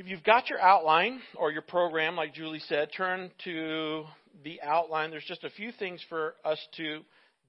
[0.00, 4.04] If you've got your outline or your program, like Julie said, turn to
[4.42, 5.10] the outline.
[5.10, 7.00] There's just a few things for us to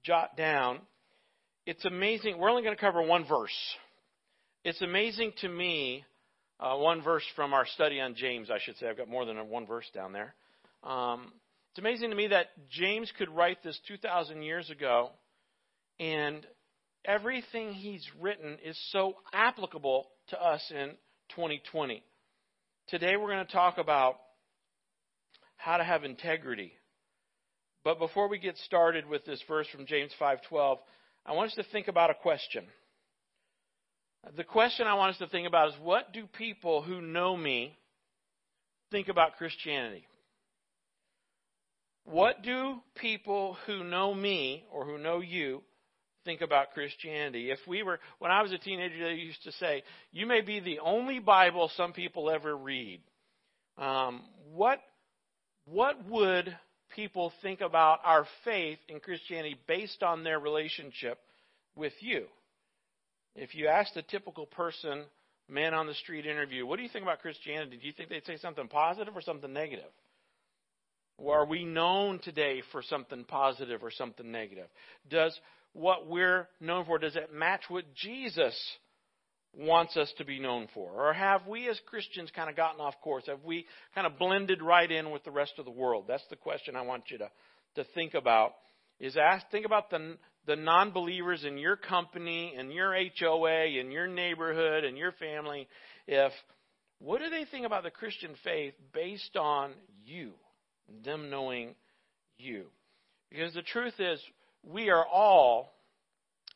[0.04, 0.80] jot down.
[1.64, 2.36] It's amazing.
[2.36, 3.56] We're only going to cover one verse.
[4.64, 6.04] It's amazing to me,
[6.60, 8.86] uh, one verse from our study on James, I should say.
[8.86, 10.34] I've got more than one verse down there.
[10.84, 11.32] Um,
[11.70, 15.08] it's amazing to me that James could write this 2,000 years ago,
[15.98, 16.46] and
[17.06, 20.90] everything he's written is so applicable to us in
[21.30, 22.02] 2020.
[22.92, 24.16] Today we're going to talk about
[25.56, 26.74] how to have integrity.
[27.84, 30.76] But before we get started with this verse from James 5:12,
[31.24, 32.66] I want us to think about a question.
[34.36, 37.74] The question I want us to think about is what do people who know me
[38.90, 40.06] think about Christianity?
[42.04, 45.62] What do people who know me or who know you
[46.24, 47.50] think about Christianity?
[47.50, 50.60] If we were, when I was a teenager, they used to say, you may be
[50.60, 53.00] the only Bible some people ever read.
[53.78, 54.22] Um,
[54.54, 54.80] what,
[55.64, 56.56] what would
[56.94, 61.18] people think about our faith in Christianity based on their relationship
[61.76, 62.26] with you?
[63.34, 65.04] If you asked a typical person,
[65.48, 67.78] man on the street interview, what do you think about Christianity?
[67.80, 69.90] Do you think they'd say something positive or something negative?
[71.18, 74.66] Or are we known today for something positive or something negative?
[75.08, 75.38] Does
[75.72, 78.54] what we're known for, does it match what Jesus
[79.54, 80.90] wants us to be known for?
[80.90, 83.24] Or have we as Christians kind of gotten off course?
[83.26, 86.04] Have we kind of blended right in with the rest of the world?
[86.08, 87.30] That's the question I want you to,
[87.76, 88.52] to think about.
[89.00, 93.90] Is ask, think about the, the non believers in your company, in your HOA, in
[93.90, 95.66] your neighborhood, in your family.
[96.06, 96.32] If
[97.00, 99.72] what do they think about the Christian faith based on
[100.04, 100.32] you,
[101.04, 101.74] them knowing
[102.38, 102.66] you?
[103.28, 104.20] Because the truth is,
[104.62, 105.72] we are all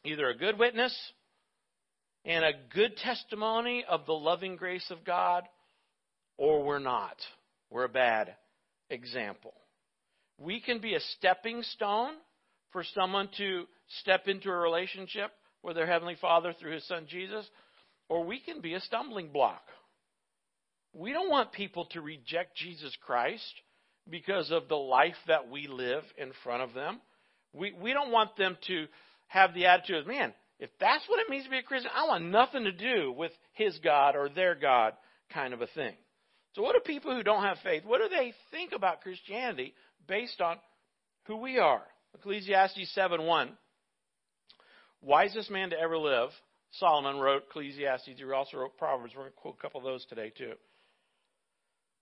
[0.05, 0.95] either a good witness
[2.25, 5.45] and a good testimony of the loving grace of God,
[6.37, 7.17] or we're not.
[7.71, 8.35] We're a bad
[8.91, 9.55] example.
[10.39, 12.13] We can be a stepping stone
[12.73, 13.65] for someone to
[14.01, 15.31] step into a relationship
[15.63, 17.49] with their Heavenly Father through His Son Jesus,
[18.09, 19.63] or we can be a stumbling block.
[20.93, 23.55] We don't want people to reject Jesus Christ
[24.09, 27.01] because of the life that we live in front of them.
[27.57, 28.87] We, we don't want them to
[29.29, 32.07] have the attitude of, man, if that's what it means to be a Christian, I
[32.07, 34.95] want nothing to do with his God or their God
[35.33, 35.95] kind of a thing.
[36.55, 39.75] So, what do people who don't have faith, what do they think about Christianity
[40.09, 40.57] based on
[41.27, 41.83] who we are?
[42.15, 43.51] Ecclesiastes 7 1.
[45.03, 46.31] Wisest man to ever live,
[46.73, 48.09] Solomon wrote Ecclesiastes.
[48.17, 49.13] He also wrote Proverbs.
[49.15, 50.53] We're going to quote a couple of those today, too.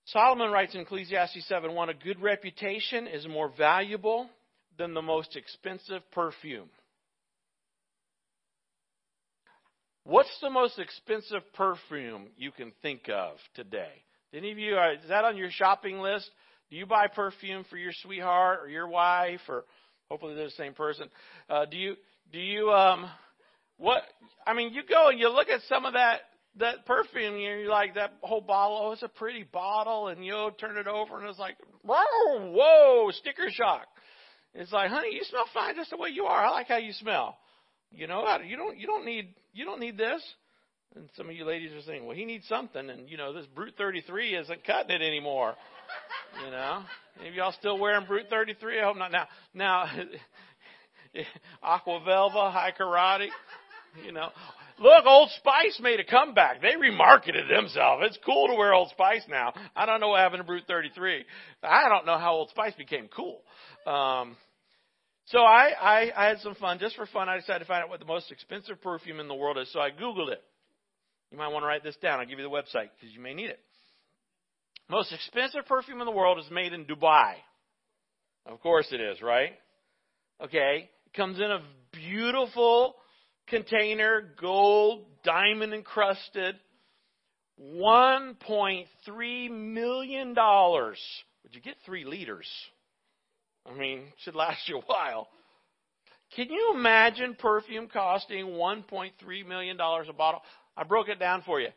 [0.06, 4.28] Solomon writes in Ecclesiastes 7 1 A good reputation is more valuable
[4.78, 6.68] than the most expensive perfume.
[10.04, 14.02] What's the most expensive perfume you can think of today?
[14.34, 16.28] Any of you, is that on your shopping list?
[16.70, 19.64] Do you buy perfume for your sweetheart or your wife or
[20.10, 21.08] hopefully they're the same person?
[21.48, 21.94] Uh, do you,
[22.32, 23.08] do you, um,
[23.78, 24.02] what,
[24.46, 26.20] I mean, you go and you look at some of that,
[26.58, 30.50] that perfume and you're like, that whole bottle, oh, it's a pretty bottle and you
[30.60, 33.86] turn it over and it's like, whoa, whoa, sticker shock.
[34.54, 36.44] It's like, honey, you smell fine just the way you are.
[36.46, 37.36] I like how you smell.
[37.90, 40.22] You know, you don't you don't need you don't need this.
[40.96, 43.46] And some of you ladies are saying, well, he needs something, and you know, this
[43.46, 45.54] Brut 33 isn't cutting it anymore.
[46.44, 46.82] You know,
[47.18, 48.80] any of y'all still wearing Brut 33?
[48.80, 49.10] I hope not.
[49.10, 49.86] Now, now,
[51.62, 53.28] Aqua Velva, High Karate.
[54.04, 54.28] You know,
[54.78, 56.60] look, Old Spice made a comeback.
[56.60, 58.04] They remarketed themselves.
[58.06, 59.52] It's cool to wear Old Spice now.
[59.76, 61.24] I don't know what happened to Brut 33.
[61.62, 63.40] I don't know how Old Spice became cool.
[63.86, 64.36] Um,
[65.26, 66.78] so I, I, I had some fun.
[66.78, 69.34] Just for fun, I decided to find out what the most expensive perfume in the
[69.34, 69.72] world is.
[69.72, 70.42] So I Googled it.
[71.30, 72.20] You might want to write this down.
[72.20, 73.60] I'll give you the website because you may need it.
[74.90, 77.34] Most expensive perfume in the world is made in Dubai.
[78.46, 79.52] Of course it is, right?
[80.42, 80.90] Okay.
[81.06, 81.62] It comes in a
[81.92, 82.96] beautiful
[83.48, 86.56] container, gold, diamond encrusted.
[87.60, 90.34] $1.3 million.
[90.34, 92.48] Would you get three liters?
[93.66, 95.28] I mean, should last you a while.
[96.36, 100.40] Can you imagine perfume costing $1.3 million a bottle?
[100.76, 101.68] I broke it down for you.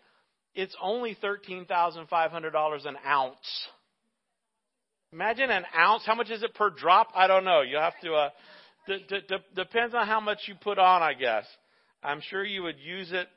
[0.55, 3.67] It's only $13,500 an ounce.
[5.13, 6.03] Imagine an ounce.
[6.05, 7.09] How much is it per drop?
[7.15, 7.61] I don't know.
[7.61, 8.29] You have to, uh,
[8.87, 11.45] d- d- d- depends on how much you put on, I guess.
[12.03, 13.27] I'm sure you would use it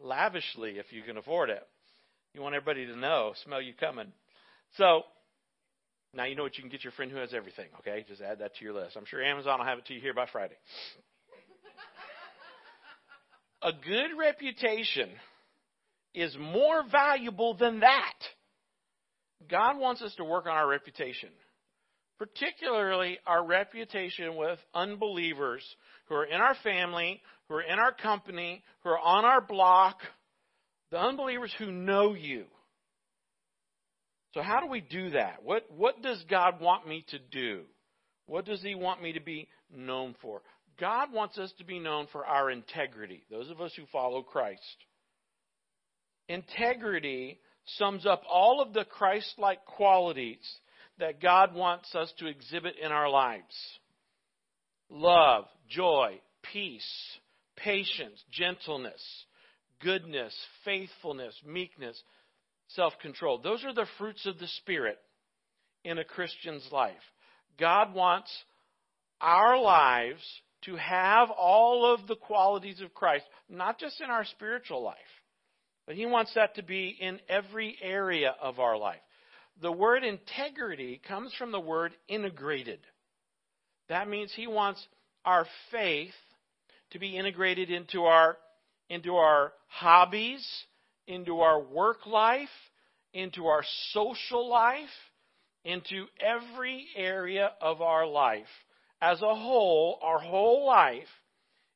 [0.00, 1.62] lavishly if you can afford it.
[2.32, 4.12] You want everybody to know, smell you coming.
[4.76, 5.02] So,
[6.14, 8.04] now you know what you can get your friend who has everything, okay?
[8.08, 8.96] Just add that to your list.
[8.96, 10.56] I'm sure Amazon will have it to you here by Friday.
[13.62, 15.10] a good reputation
[16.14, 18.14] is more valuable than that.
[19.50, 21.28] God wants us to work on our reputation,
[22.18, 25.62] particularly our reputation with unbelievers
[26.08, 29.98] who are in our family, who are in our company, who are on our block,
[30.90, 32.44] the unbelievers who know you.
[34.36, 35.42] So, how do we do that?
[35.42, 37.62] What, what does God want me to do?
[38.26, 40.42] What does He want me to be known for?
[40.78, 44.60] God wants us to be known for our integrity, those of us who follow Christ.
[46.28, 47.40] Integrity
[47.78, 50.46] sums up all of the Christ like qualities
[50.98, 53.56] that God wants us to exhibit in our lives
[54.90, 56.20] love, joy,
[56.52, 56.86] peace,
[57.56, 59.02] patience, gentleness,
[59.80, 61.98] goodness, faithfulness, meekness,
[62.68, 63.38] self control.
[63.38, 64.98] Those are the fruits of the Spirit
[65.84, 66.94] in a Christian's life.
[67.58, 68.30] God wants
[69.20, 70.22] our lives
[70.64, 74.96] to have all of the qualities of Christ, not just in our spiritual life,
[75.86, 79.00] but He wants that to be in every area of our life.
[79.62, 82.80] The word integrity comes from the word integrated.
[83.88, 84.84] That means He wants
[85.24, 86.12] our faith
[86.90, 88.36] to be integrated into our
[88.88, 90.46] into our hobbies,
[91.06, 92.48] into our work life,
[93.12, 93.62] into our
[93.92, 94.88] social life,
[95.64, 98.46] into every area of our life.
[99.00, 101.08] As a whole, our whole life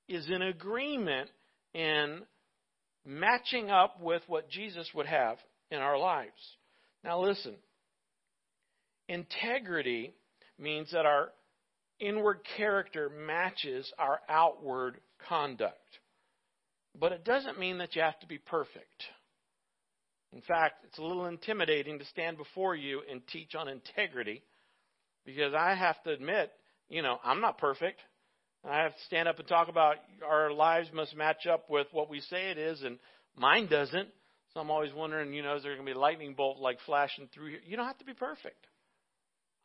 [0.08, 1.30] is in agreement
[1.74, 2.22] in
[3.04, 5.38] matching up with what Jesus would have
[5.70, 6.56] in our lives.
[7.04, 7.56] Now, listen
[9.10, 10.14] integrity
[10.58, 11.32] means that our
[11.98, 15.76] inward character matches our outward conduct.
[16.98, 19.04] But it doesn't mean that you have to be perfect.
[20.32, 24.42] In fact, it's a little intimidating to stand before you and teach on integrity
[25.24, 26.52] because I have to admit,
[26.88, 28.00] you know, I'm not perfect.
[28.68, 29.96] I have to stand up and talk about
[30.26, 32.98] our lives must match up with what we say it is, and
[33.36, 34.08] mine doesn't.
[34.52, 36.78] So I'm always wondering, you know, is there going to be a lightning bolt like
[36.84, 37.60] flashing through here?
[37.64, 38.66] You don't have to be perfect.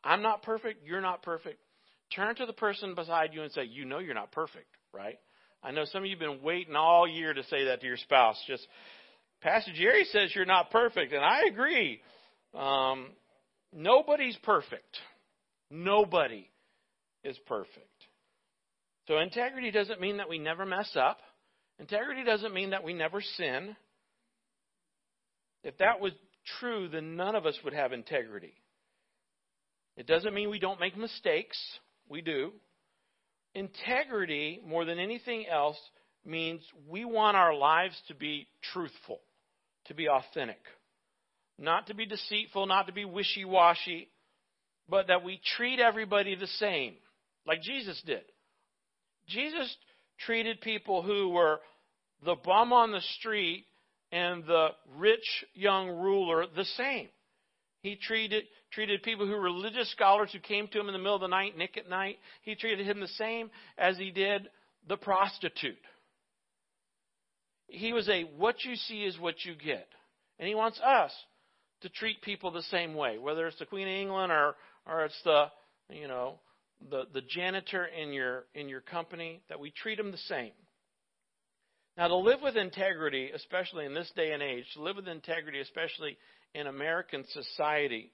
[0.04, 0.86] I'm not perfect.
[0.86, 1.58] You're not perfect.
[2.14, 5.18] Turn to the person beside you and say, You know you're not perfect, right?
[5.62, 7.96] I know some of you have been waiting all year to say that to your
[7.96, 8.40] spouse.
[8.46, 8.66] Just,
[9.46, 12.00] Pastor Jerry says you're not perfect, and I agree.
[12.52, 13.10] Um,
[13.72, 14.98] nobody's perfect.
[15.70, 16.50] Nobody
[17.22, 17.86] is perfect.
[19.06, 21.18] So integrity doesn't mean that we never mess up.
[21.78, 23.76] Integrity doesn't mean that we never sin.
[25.62, 26.10] If that was
[26.58, 28.54] true, then none of us would have integrity.
[29.96, 31.56] It doesn't mean we don't make mistakes.
[32.08, 32.50] We do.
[33.54, 35.78] Integrity, more than anything else,
[36.24, 39.20] means we want our lives to be truthful,
[39.88, 40.60] to be authentic,
[41.58, 44.08] not to be deceitful, not to be wishy washy,
[44.88, 46.94] but that we treat everybody the same,
[47.46, 48.22] like Jesus did.
[49.28, 49.74] Jesus
[50.20, 51.60] treated people who were
[52.24, 53.64] the bum on the street
[54.12, 57.08] and the rich young ruler the same.
[57.82, 61.14] He treated treated people who were religious scholars who came to him in the middle
[61.14, 62.18] of the night, Nick at night.
[62.42, 64.48] He treated him the same as he did
[64.88, 65.78] the prostitute.
[67.68, 69.88] He was a what you see is what you get.
[70.38, 71.12] And he wants us
[71.82, 74.54] to treat people the same way, whether it's the Queen of England or
[74.86, 75.46] or it's the
[75.90, 76.38] you know
[76.90, 80.52] the the janitor in your in your company that we treat them the same.
[81.96, 85.60] Now to live with integrity, especially in this day and age, to live with integrity,
[85.60, 86.18] especially
[86.54, 88.12] in American society,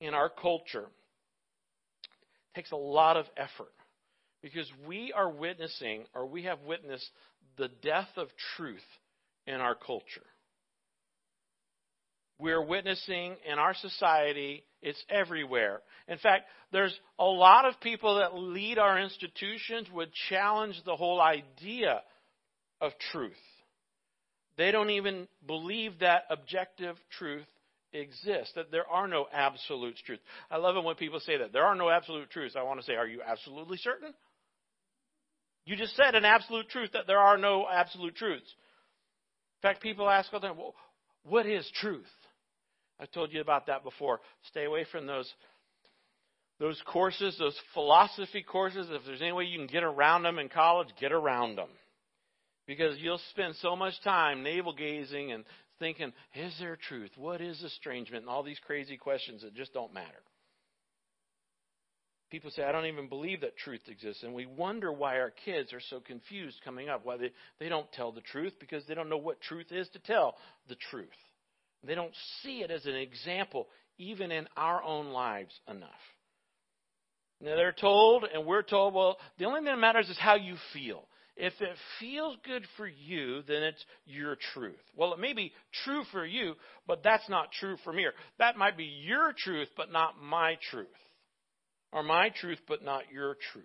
[0.00, 0.86] in our culture,
[2.54, 3.72] takes a lot of effort
[4.42, 7.08] because we are witnessing or we have witnessed
[7.56, 8.84] the death of truth
[9.46, 10.26] in our culture.
[12.38, 15.80] We're witnessing in our society, it's everywhere.
[16.06, 21.20] In fact, there's a lot of people that lead our institutions would challenge the whole
[21.20, 22.00] idea
[22.80, 23.32] of truth.
[24.56, 27.46] They don't even believe that objective truth
[27.92, 30.22] exists, that there are no absolute truths.
[30.50, 31.52] I love it when people say that.
[31.52, 32.54] There are no absolute truths.
[32.56, 34.14] I want to say, are you absolutely certain?
[35.68, 38.50] You just said an absolute truth that there are no absolute truths.
[39.58, 40.74] In fact, people ask all the time, well,
[41.24, 42.08] what is truth?
[42.98, 44.20] I've told you about that before.
[44.48, 45.30] Stay away from those
[46.58, 48.88] those courses, those philosophy courses.
[48.90, 51.68] If there's any way you can get around them in college, get around them.
[52.66, 55.44] Because you'll spend so much time navel gazing and
[55.78, 57.10] thinking, is there truth?
[57.16, 58.22] What is estrangement?
[58.22, 60.22] And all these crazy questions that just don't matter.
[62.30, 64.22] People say, I don't even believe that truth exists.
[64.22, 67.90] And we wonder why our kids are so confused coming up, why they, they don't
[67.92, 70.36] tell the truth, because they don't know what truth is to tell
[70.68, 71.08] the truth.
[71.84, 75.88] They don't see it as an example, even in our own lives, enough.
[77.40, 80.56] Now, they're told, and we're told, well, the only thing that matters is how you
[80.72, 81.04] feel.
[81.36, 84.74] If it feels good for you, then it's your truth.
[84.96, 85.52] Well, it may be
[85.84, 86.54] true for you,
[86.86, 88.06] but that's not true for me.
[88.40, 90.88] That might be your truth, but not my truth.
[91.92, 93.64] Or my truth, but not your truth.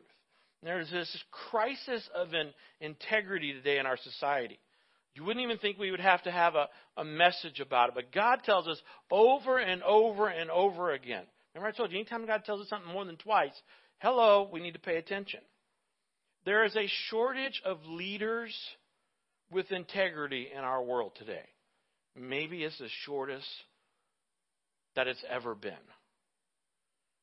[0.61, 4.59] There's this crisis of an integrity today in our society.
[5.13, 7.95] You wouldn't even think we would have to have a, a message about it.
[7.95, 11.23] But God tells us over and over and over again.
[11.53, 13.53] Remember, I told you, anytime God tells us something more than twice,
[13.99, 15.41] hello, we need to pay attention.
[16.45, 18.55] There is a shortage of leaders
[19.51, 21.45] with integrity in our world today.
[22.15, 23.47] Maybe it's the shortest
[24.95, 25.73] that it's ever been.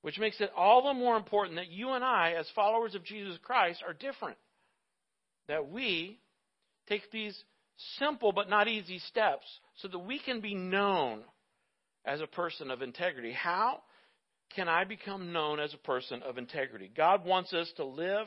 [0.03, 3.39] Which makes it all the more important that you and I, as followers of Jesus
[3.43, 4.39] Christ, are different.
[5.49, 6.19] That we
[6.89, 7.39] take these
[7.99, 11.21] simple but not easy steps so that we can be known
[12.05, 13.33] as a person of integrity.
[13.33, 13.83] How
[14.55, 16.91] can I become known as a person of integrity?
[16.95, 18.27] God wants us to live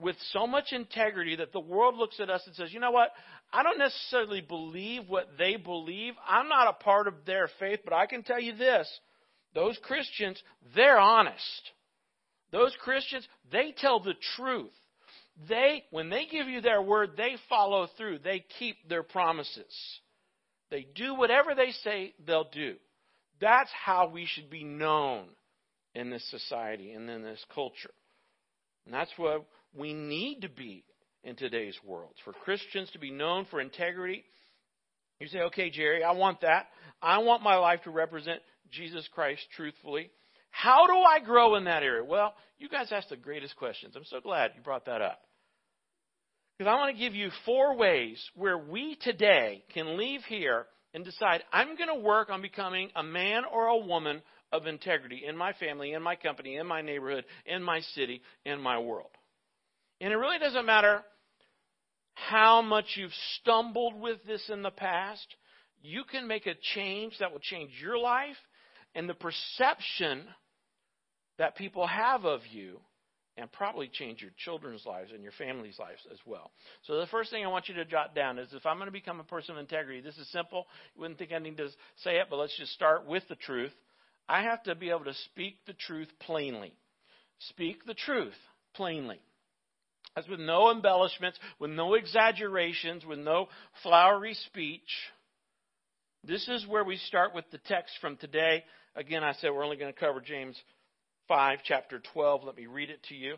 [0.00, 3.10] with so much integrity that the world looks at us and says, you know what?
[3.52, 6.14] I don't necessarily believe what they believe.
[6.26, 8.88] I'm not a part of their faith, but I can tell you this.
[9.54, 10.42] Those Christians,
[10.74, 11.70] they're honest.
[12.50, 14.70] Those Christians, they tell the truth.
[15.48, 18.18] They, when they give you their word, they follow through.
[18.18, 19.74] They keep their promises.
[20.70, 22.76] They do whatever they say they'll do.
[23.40, 25.24] That's how we should be known
[25.94, 27.90] in this society and in this culture.
[28.84, 29.44] And that's what
[29.74, 30.84] we need to be
[31.24, 32.12] in today's world.
[32.24, 34.24] For Christians to be known for integrity.
[35.20, 36.66] You say, okay, Jerry, I want that.
[37.00, 38.40] I want my life to represent
[38.72, 40.10] Jesus Christ truthfully.
[40.50, 42.04] How do I grow in that area?
[42.04, 43.94] Well, you guys asked the greatest questions.
[43.96, 45.20] I'm so glad you brought that up.
[46.58, 51.04] Because I want to give you four ways where we today can leave here and
[51.04, 55.36] decide I'm going to work on becoming a man or a woman of integrity in
[55.36, 59.10] my family, in my company, in my neighborhood, in my city, in my world.
[60.00, 61.02] And it really doesn't matter
[62.14, 65.26] how much you've stumbled with this in the past.
[65.80, 68.36] You can make a change that will change your life
[68.94, 70.24] and the perception
[71.38, 72.78] that people have of you
[73.36, 76.50] and probably change your children's lives and your family's lives as well.
[76.82, 78.92] So the first thing I want you to jot down is if I'm going to
[78.92, 80.66] become a person of integrity, this is simple.
[80.94, 81.68] You wouldn't think I need to
[82.04, 83.72] say it, but let's just start with the truth.
[84.28, 86.74] I have to be able to speak the truth plainly.
[87.48, 88.34] Speak the truth
[88.74, 89.20] plainly.
[90.14, 93.48] As with no embellishments, with no exaggerations, with no
[93.82, 94.80] flowery speech.
[96.22, 98.62] This is where we start with the text from today.
[98.94, 100.60] Again, I said we're only going to cover James
[101.28, 102.44] 5, chapter 12.
[102.44, 103.36] Let me read it to you.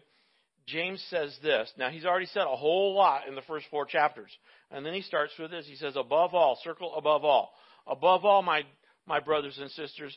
[0.67, 1.71] James says this.
[1.77, 4.31] Now, he's already said a whole lot in the first four chapters.
[4.71, 5.67] And then he starts with this.
[5.67, 7.53] He says, above all, circle above all.
[7.87, 8.63] Above all, my,
[9.07, 10.17] my brothers and sisters,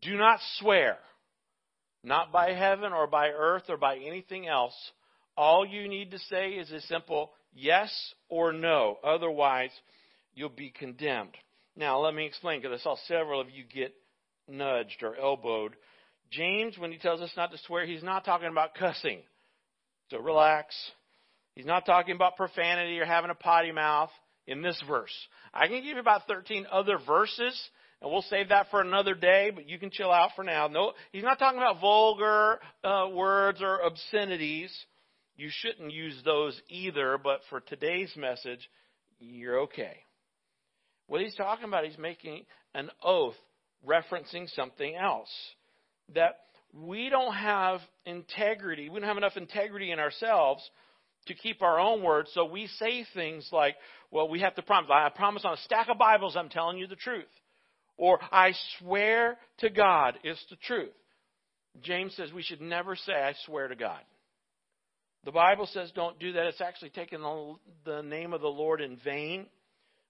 [0.00, 0.98] do not swear,
[2.04, 4.74] not by heaven or by earth or by anything else.
[5.36, 7.90] All you need to say is a simple yes
[8.28, 8.98] or no.
[9.02, 9.70] Otherwise,
[10.34, 11.34] you'll be condemned.
[11.76, 13.94] Now, let me explain because I saw several of you get
[14.48, 15.76] nudged or elbowed.
[16.30, 19.20] James, when he tells us not to swear, he's not talking about cussing.
[20.10, 20.74] So relax.
[21.54, 24.10] He's not talking about profanity or having a potty mouth
[24.46, 25.12] in this verse.
[25.52, 27.58] I can give you about 13 other verses,
[28.00, 30.68] and we'll save that for another day, but you can chill out for now.
[30.68, 34.72] No, he's not talking about vulgar uh, words or obscenities.
[35.36, 38.68] You shouldn't use those either, but for today's message,
[39.18, 39.98] you're okay.
[41.06, 43.34] What he's talking about, he's making an oath
[43.86, 45.30] referencing something else.
[46.14, 46.38] That
[46.72, 50.68] we don't have integrity, we don't have enough integrity in ourselves
[51.26, 53.76] to keep our own word, so we say things like,
[54.10, 54.90] well, we have to promise.
[54.92, 57.24] I promise on a stack of Bibles I'm telling you the truth.
[57.96, 60.90] Or I swear to God it's the truth.
[61.82, 64.00] James says we should never say, I swear to God.
[65.24, 66.46] The Bible says don't do that.
[66.46, 67.54] It's actually taking the,
[67.84, 69.46] the name of the Lord in vain.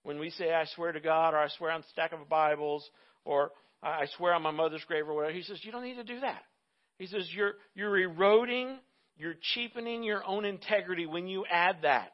[0.02, 2.88] When we say, I swear to God, or I swear on a stack of Bibles,
[3.28, 6.04] or I swear on my mother's grave, or whatever, he says, you don't need to
[6.04, 6.42] do that.
[6.98, 8.78] He says, you're, you're eroding,
[9.16, 12.10] you're cheapening your own integrity when you add that.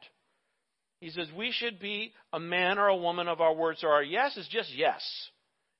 [0.99, 3.79] He says, we should be a man or a woman of our words.
[3.81, 5.01] So our yes is just yes.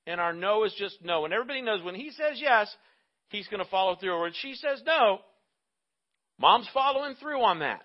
[0.07, 1.25] And our no is just no.
[1.25, 2.73] And everybody knows when he says yes,
[3.29, 4.11] he's going to follow through.
[4.11, 5.19] Or when she says no,
[6.39, 7.83] mom's following through on that.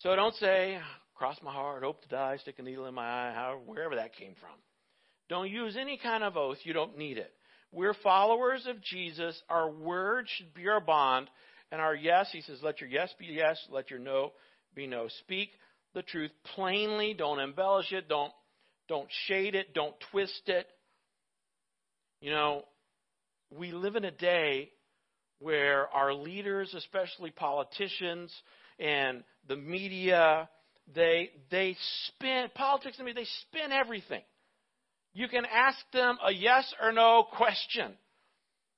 [0.00, 0.78] So don't say,
[1.14, 4.14] cross my heart, hope to die, stick a needle in my eye, however, wherever that
[4.16, 4.56] came from.
[5.30, 6.58] Don't use any kind of oath.
[6.64, 7.32] You don't need it.
[7.72, 9.40] We're followers of Jesus.
[9.48, 11.30] Our word should be our bond.
[11.70, 14.32] And our yes, he says, let your yes be yes, let your no
[14.74, 15.06] be no.
[15.20, 15.50] Speak
[15.94, 17.14] the truth plainly.
[17.14, 18.08] Don't embellish it.
[18.08, 18.32] Don't,
[18.88, 19.72] don't shade it.
[19.72, 20.66] Don't twist it.
[22.20, 22.64] You know,
[23.56, 24.70] we live in a day
[25.38, 28.34] where our leaders, especially politicians,
[28.80, 30.48] and the media,
[30.92, 31.76] they they
[32.08, 32.98] spin politics.
[33.00, 34.22] I mean, they spin everything.
[35.12, 37.92] You can ask them a yes or no question,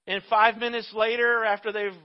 [0.07, 1.97] and five minutes later, after they've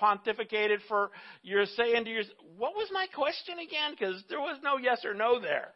[0.00, 1.10] pontificated for
[1.42, 5.14] you're saying to yourself, "What was my question again?" Because there was no yes or
[5.14, 5.72] no there.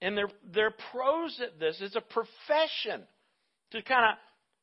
[0.00, 1.80] And they're they're pros at this.
[1.80, 3.06] It's a profession
[3.70, 4.18] to kind of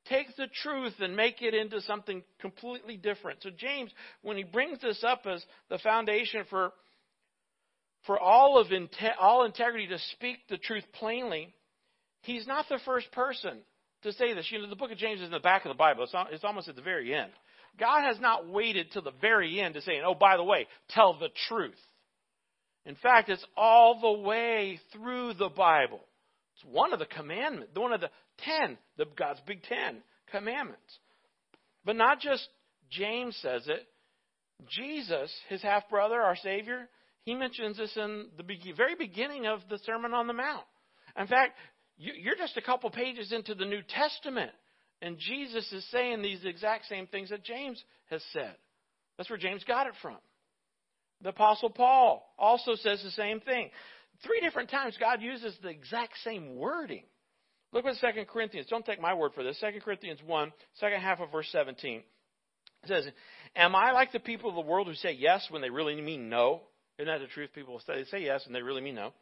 [0.06, 3.44] take the truth and make it into something completely different.
[3.44, 3.91] So James,
[4.22, 6.74] when he brings this up as the foundation for
[8.06, 11.53] for all of inte- all integrity to speak the truth plainly,
[12.21, 13.59] he's not the first person
[14.03, 14.47] to say this.
[14.51, 16.03] You know, the book of James is in the back of the Bible.
[16.03, 17.31] It's, not, it's almost at the very end.
[17.79, 21.17] God has not waited till the very end to say, "Oh, by the way, tell
[21.17, 21.79] the truth."
[22.85, 25.99] In fact, it's all the way through the Bible.
[26.55, 28.09] It's one of the commandments, one of the
[28.39, 30.99] ten, the God's big ten commandments.
[31.85, 32.47] But not just
[32.89, 33.88] James says it.
[34.69, 36.89] Jesus, his half brother, our Savior,
[37.23, 40.65] he mentions this in the very beginning of the Sermon on the Mount.
[41.17, 41.57] In fact,
[42.00, 44.51] you're just a couple pages into the New Testament,
[45.01, 48.56] and Jesus is saying these exact same things that James has said.
[49.18, 50.18] That's where James got it from.
[51.22, 53.70] The Apostle Paul also says the same thing.
[54.24, 57.03] Three different times God uses the exact same wording.
[57.72, 59.60] Look what 2 Corinthians, don't take my word for this.
[59.60, 61.98] 2 Corinthians 1, second half of verse 17.
[61.98, 63.06] It says,
[63.56, 66.29] Am I like the people of the world who say yes when they really mean
[66.29, 66.62] no?
[66.98, 67.51] Isn't that the truth?
[67.53, 69.13] People say, they say yes and they really mean no.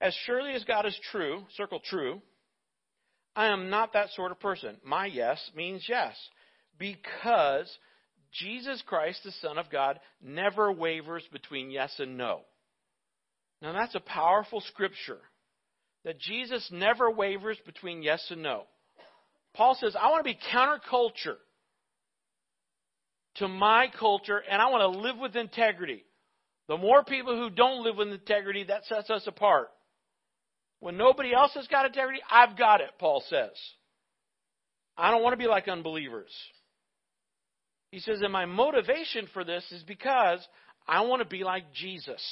[0.00, 2.20] As surely as God is true, circle true,
[3.34, 4.76] I am not that sort of person.
[4.84, 6.14] My yes means yes.
[6.78, 7.70] Because
[8.32, 12.40] Jesus Christ, the Son of God, never wavers between yes and no.
[13.62, 15.20] Now that's a powerful scripture
[16.04, 18.64] that Jesus never wavers between yes and no.
[19.54, 21.36] Paul says, I want to be counterculture
[23.36, 26.04] to my culture and I want to live with integrity.
[26.68, 29.68] The more people who don't live with integrity, that sets us apart.
[30.86, 33.50] When nobody else has got integrity, I've got it, Paul says.
[34.96, 36.30] I don't want to be like unbelievers.
[37.90, 40.46] He says, and my motivation for this is because
[40.86, 42.22] I want to be like Jesus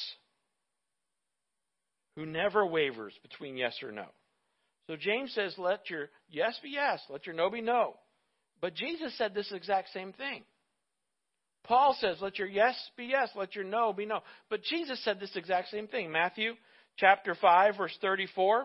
[2.14, 4.06] who never wavers between yes or no.
[4.86, 7.96] So James says, let your yes be yes, let your no be no.
[8.60, 10.44] But Jesus said this exact same thing.
[11.64, 14.20] Paul says, let your yes be yes, let your no be no.
[14.48, 16.12] But Jesus said this exact same thing.
[16.12, 16.52] Matthew
[16.96, 18.64] chapter 5, verse 34.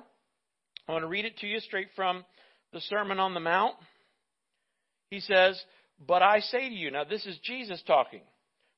[0.87, 2.23] I want to read it to you straight from
[2.73, 3.75] the Sermon on the Mount.
[5.09, 5.61] He says,
[6.05, 8.21] But I say to you, now this is Jesus talking,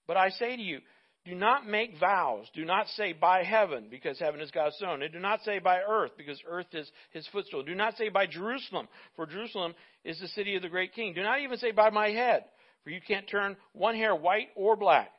[0.07, 0.79] but I say to you,
[1.23, 2.47] do not make vows.
[2.55, 5.03] Do not say by heaven, because heaven is God's throne.
[5.03, 7.61] And do not say by earth, because earth is his footstool.
[7.61, 11.13] Do not say by Jerusalem, for Jerusalem is the city of the great king.
[11.13, 12.45] Do not even say by my head,
[12.83, 15.11] for you can't turn one hair white or black.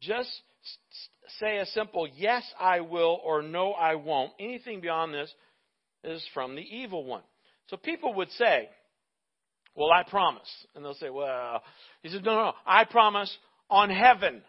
[0.00, 0.30] Just
[1.40, 4.32] say a simple yes, I will, or no, I won't.
[4.38, 5.32] Anything beyond this
[6.02, 7.22] is from the evil one.
[7.68, 8.68] So people would say,
[9.74, 10.48] well, I promise.
[10.74, 11.62] And they'll say, well,
[12.02, 13.34] he says, no, no, I promise
[13.70, 14.42] on heaven.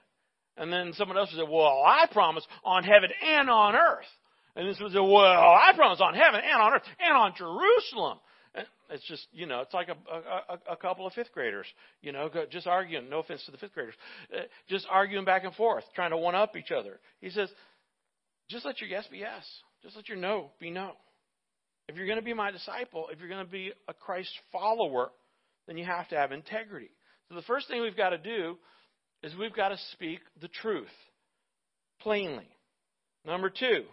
[0.58, 4.06] And then someone else would say, well, I promise on heaven and on earth.
[4.56, 8.20] And this would say, well, I promise on heaven and on earth and on Jerusalem.
[8.90, 11.66] It's just, you know, it's like a, a, a couple of fifth graders,
[12.02, 13.10] you know, just arguing.
[13.10, 13.96] No offense to the fifth graders,
[14.34, 17.00] uh, just arguing back and forth, trying to one up each other.
[17.22, 17.50] He says,
[18.50, 19.44] just let your yes be yes.
[19.82, 20.92] Just let your no be no.
[21.88, 25.12] If you're going to be my disciple, if you're going to be a Christ follower,
[25.68, 26.90] then you have to have integrity.
[27.30, 28.58] So the first thing we've got to do
[29.24, 30.88] is we've got to speak the truth
[32.02, 32.48] plainly.
[33.26, 33.86] Number two,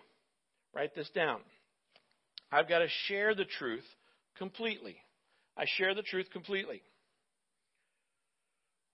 [0.75, 1.41] write this down.
[2.51, 3.85] I've got to share the truth
[4.37, 4.97] completely.
[5.57, 6.83] I share the truth completely.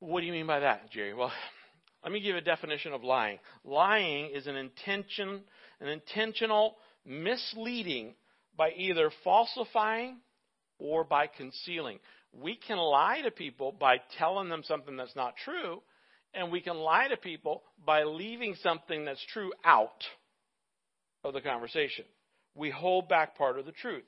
[0.00, 1.14] What do you mean by that, Jerry?
[1.14, 1.32] Well,
[2.04, 3.38] let me give a definition of lying.
[3.64, 5.40] Lying is an intention,
[5.80, 8.14] an intentional misleading
[8.56, 10.18] by either falsifying
[10.78, 11.98] or by concealing.
[12.32, 15.82] We can lie to people by telling them something that's not true,
[16.34, 20.04] and we can lie to people by leaving something that's true out
[21.24, 22.04] of the conversation.
[22.54, 24.04] We hold back part of the truth.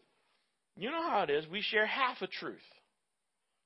[0.76, 1.46] You know how it is.
[1.50, 2.58] We share half a truth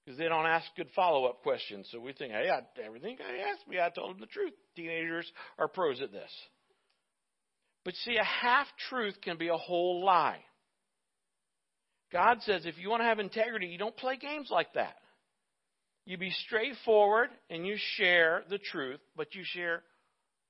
[0.04, 1.88] because they don't ask good follow up questions.
[1.90, 4.52] So we think, hey, I, everything I asked me, I told them the truth.
[4.76, 6.30] Teenagers are pros at this.
[7.84, 10.40] But see, a half truth can be a whole lie.
[12.12, 14.94] God says if you want to have integrity, you don't play games like that.
[16.06, 19.82] You be straightforward and you share the truth, but you share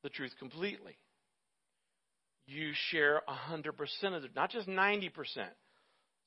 [0.03, 0.97] the truth completely.
[2.47, 5.11] You share 100% of it, not just 90%.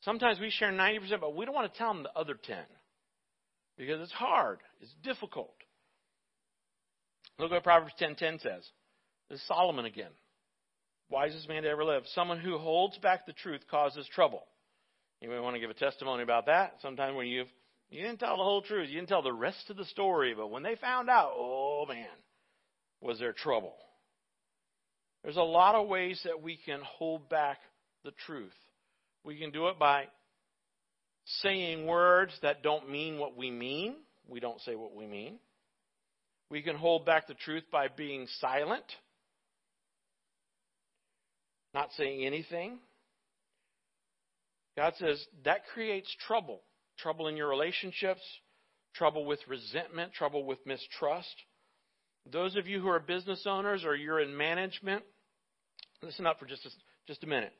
[0.01, 2.57] Sometimes we share 90%, but we don't want to tell them the other 10
[3.77, 5.53] because it's hard, it's difficult.
[7.39, 8.67] Look what Proverbs 10:10 says.
[9.29, 10.11] This is Solomon again.
[11.09, 12.03] Wisest man to ever live.
[12.07, 14.43] Someone who holds back the truth causes trouble.
[15.21, 16.81] You may want to give a testimony about that?
[16.81, 17.51] Sometime when you've
[17.89, 20.51] you didn't tell the whole truth, you didn't tell the rest of the story, but
[20.51, 22.07] when they found out, oh man,
[22.99, 23.75] was there trouble.
[25.23, 27.59] There's a lot of ways that we can hold back
[28.03, 28.51] the truth.
[29.27, 30.05] We can do it by
[31.41, 33.95] saying words that don't mean what we mean.
[34.25, 35.39] We don't say what we mean.
[36.49, 38.85] We can hold back the truth by being silent,
[41.73, 42.79] not saying anything.
[44.77, 46.61] God says that creates trouble
[46.97, 48.21] trouble in your relationships,
[48.95, 51.35] trouble with resentment, trouble with mistrust.
[52.31, 55.03] Those of you who are business owners or you're in management,
[56.01, 56.69] listen up for just a,
[57.07, 57.53] just a minute.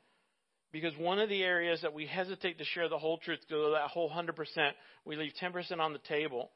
[0.72, 3.88] Because one of the areas that we hesitate to share the whole truth, go that
[3.88, 4.34] whole 100%,
[5.04, 6.50] we leave 10% on the table,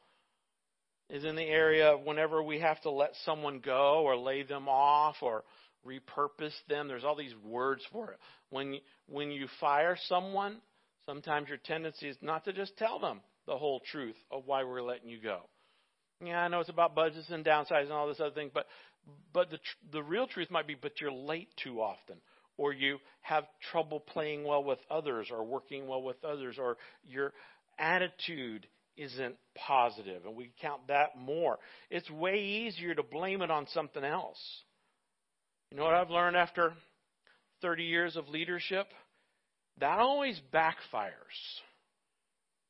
[1.08, 4.68] is in the area of whenever we have to let someone go or lay them
[4.68, 5.44] off or
[5.86, 6.88] repurpose them.
[6.88, 8.18] There's all these words for it.
[8.50, 10.58] When, when you fire someone,
[11.06, 14.82] sometimes your tendency is not to just tell them the whole truth of why we're
[14.82, 15.40] letting you go.
[16.24, 18.66] Yeah, I know it's about budgets and downsides and all this other thing, but
[19.32, 22.16] but the tr- the real truth might be, but you're late too often,
[22.56, 27.32] or you have trouble playing well with others, or working well with others, or your
[27.78, 31.58] attitude isn't positive, and we count that more.
[31.90, 34.38] It's way easier to blame it on something else.
[35.70, 36.74] You know what I've learned after
[37.62, 38.86] 30 years of leadership?
[39.80, 41.10] That always backfires.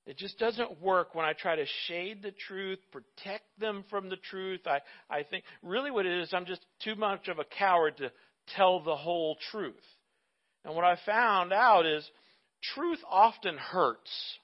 [0.06, 4.16] It just doesn't work when I try to shade the truth, protect them from the
[4.16, 4.60] truth.
[4.66, 8.10] I, I think really what it is, I'm just too much of a coward to
[8.48, 9.74] tell the whole truth.
[10.64, 12.08] And what I found out is
[12.74, 14.38] truth often hurts,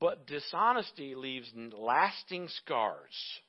[0.00, 3.40] but dishonesty leaves lasting scars.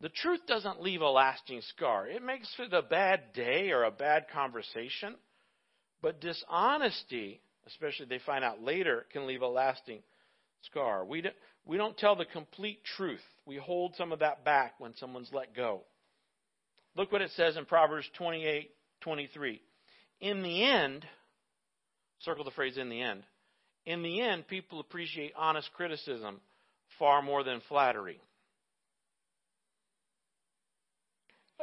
[0.00, 2.08] The truth doesn't leave a lasting scar.
[2.08, 5.14] It makes it a bad day or a bad conversation.
[6.00, 10.02] But dishonesty, especially they find out later, can leave a lasting
[10.62, 11.04] scar.
[11.04, 11.36] We don't,
[11.66, 13.20] we don't tell the complete truth.
[13.44, 15.82] We hold some of that back when someone's let go.
[16.96, 19.62] Look what it says in Proverbs 28 23.
[20.20, 21.06] In the end,
[22.20, 23.22] circle the phrase in the end.
[23.86, 26.40] In the end, people appreciate honest criticism
[26.98, 28.20] far more than flattery.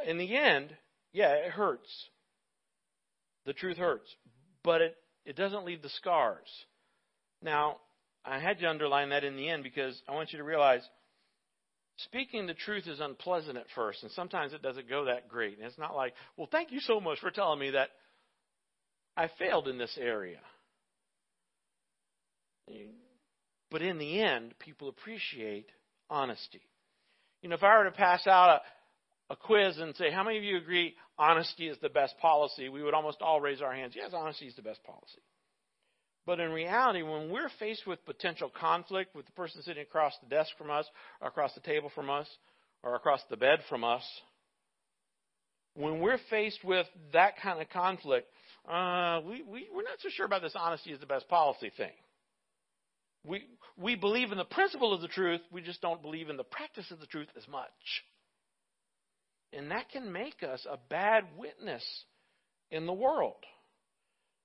[0.06, 0.74] In the end,
[1.12, 1.88] yeah, it hurts.
[3.46, 4.08] The truth hurts,
[4.62, 6.48] but it, it doesn't leave the scars.
[7.42, 7.76] Now,
[8.24, 10.82] I had to underline that in the end because I want you to realize
[12.04, 15.58] speaking the truth is unpleasant at first, and sometimes it doesn't go that great.
[15.58, 17.90] And it's not like, well, thank you so much for telling me that
[19.16, 20.40] I failed in this area.
[23.70, 25.66] But in the end, people appreciate
[26.08, 26.62] honesty.
[27.42, 28.60] You know, if I were to pass out
[29.30, 32.68] a, a quiz and say, how many of you agree honesty is the best policy,
[32.68, 33.94] we would almost all raise our hands.
[33.96, 35.20] Yes, honesty is the best policy.
[36.28, 40.28] But in reality, when we're faced with potential conflict with the person sitting across the
[40.28, 40.84] desk from us,
[41.22, 42.28] or across the table from us,
[42.82, 44.02] or across the bed from us,
[45.72, 48.26] when we're faced with that kind of conflict,
[48.70, 51.92] uh, we, we, we're not so sure about this honesty is the best policy thing.
[53.24, 53.44] We,
[53.78, 56.90] we believe in the principle of the truth, we just don't believe in the practice
[56.90, 57.70] of the truth as much.
[59.54, 61.84] And that can make us a bad witness
[62.70, 63.42] in the world.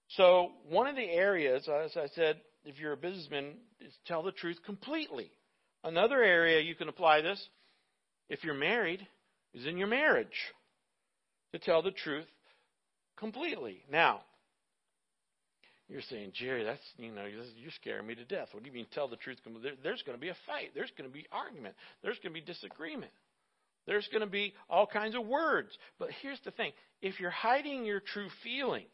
[0.10, 4.32] So, one of the areas, as I said, if you're a businessman, is tell the
[4.32, 5.32] truth completely.
[5.84, 7.44] Another area you can apply this,
[8.30, 9.06] if you're married,
[9.54, 10.28] is in your marriage
[11.52, 12.28] to tell the truth
[13.18, 13.84] completely.
[13.92, 14.22] Now,
[15.90, 18.50] you're saying, Jerry, that's you know, you're scaring me to death.
[18.52, 19.38] What do you mean tell the truth?
[19.44, 19.72] Completely?
[19.84, 20.72] There's going to be a fight.
[20.74, 21.76] There's going to be argument.
[22.02, 23.12] There's going to be disagreement.
[23.86, 25.70] There's going to be all kinds of words.
[26.00, 28.88] But here's the thing if you're hiding your true feelings,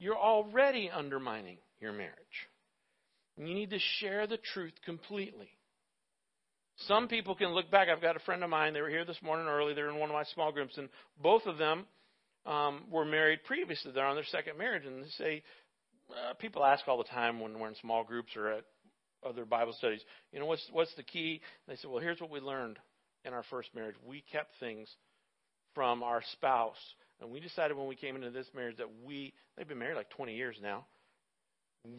[0.00, 2.16] you're already undermining your marriage.
[3.38, 5.50] And you need to share the truth completely.
[6.88, 7.88] Some people can look back.
[7.88, 9.74] I've got a friend of mine, they were here this morning early.
[9.74, 10.88] They're in one of my small groups, and
[11.22, 11.84] both of them
[12.46, 13.92] um, were married previously.
[13.92, 15.42] They're on their second marriage, and they say,
[16.10, 18.64] uh, people ask all the time when we're in small groups or at
[19.24, 20.00] other Bible studies,
[20.32, 21.40] you know, what's what's the key?
[21.66, 22.78] And they say, well, here's what we learned
[23.26, 23.96] in our first marriage.
[24.06, 24.88] We kept things
[25.74, 26.76] from our spouse.
[27.20, 30.10] And we decided when we came into this marriage that we, they've been married like
[30.10, 30.86] 20 years now,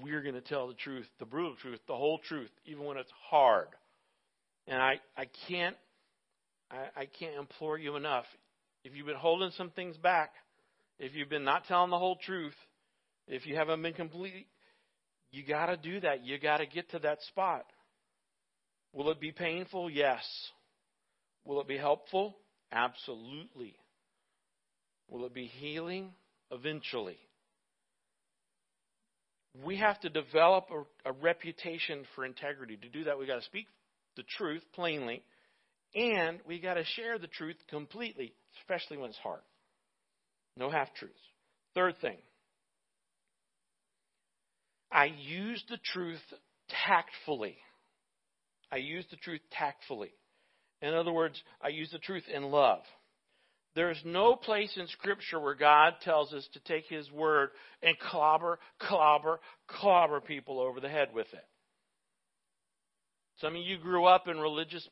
[0.01, 3.12] we're going to tell the truth, the brutal truth, the whole truth, even when it's
[3.29, 3.67] hard.
[4.67, 5.75] And I, I can't,
[6.69, 8.25] I, I can't implore you enough.
[8.84, 10.31] If you've been holding some things back,
[10.99, 12.55] if you've been not telling the whole truth,
[13.27, 14.47] if you haven't been complete,
[15.31, 16.23] you got to do that.
[16.25, 17.65] You got to get to that spot.
[18.93, 19.89] Will it be painful?
[19.89, 20.23] Yes.
[21.45, 22.36] Will it be helpful?
[22.71, 23.75] Absolutely.
[25.12, 26.13] Will it be healing?
[26.50, 27.17] Eventually.
[29.63, 32.78] We have to develop a, a reputation for integrity.
[32.78, 33.67] To do that, we've got to speak
[34.15, 35.24] the truth plainly,
[35.93, 39.41] and we've got to share the truth completely, especially when it's hard.
[40.58, 41.13] No half truths.
[41.76, 42.17] Third thing,
[44.91, 46.19] I use the truth
[46.86, 47.58] tactfully.
[48.71, 50.12] I use the truth tactfully.
[50.82, 52.82] In other words, I use the truth in love.
[53.73, 57.49] There's no place in Scripture where God tells us to take His word
[57.81, 61.45] and clobber, clobber, clobber people over the head with it.
[63.39, 64.88] Some of you grew up in religious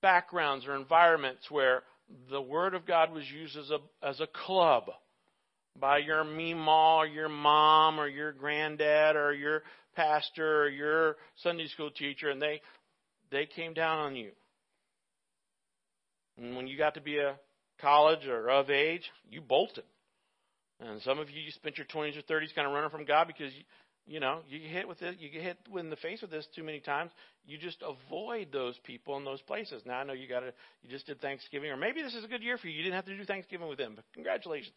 [0.00, 1.82] backgrounds or environments where
[2.30, 4.84] the Word of God was used as a, as a club
[5.78, 9.62] by your meemaw or your mom or your granddad or your
[9.94, 12.60] pastor or your Sunday school teacher, and they
[13.30, 14.30] they came down on you.
[16.38, 17.34] And when you got to be a
[17.80, 19.84] college or of age, you bolted.
[20.80, 23.26] And some of you, you spent your 20s or 30s kind of running from God
[23.26, 23.62] because you,
[24.06, 25.18] you know you get hit with it.
[25.18, 27.10] You get hit in the face with this too many times.
[27.44, 29.82] You just avoid those people in those places.
[29.84, 30.52] Now I know you got to.
[30.82, 32.76] You just did Thanksgiving, or maybe this is a good year for you.
[32.76, 34.76] You didn't have to do Thanksgiving with them, but congratulations.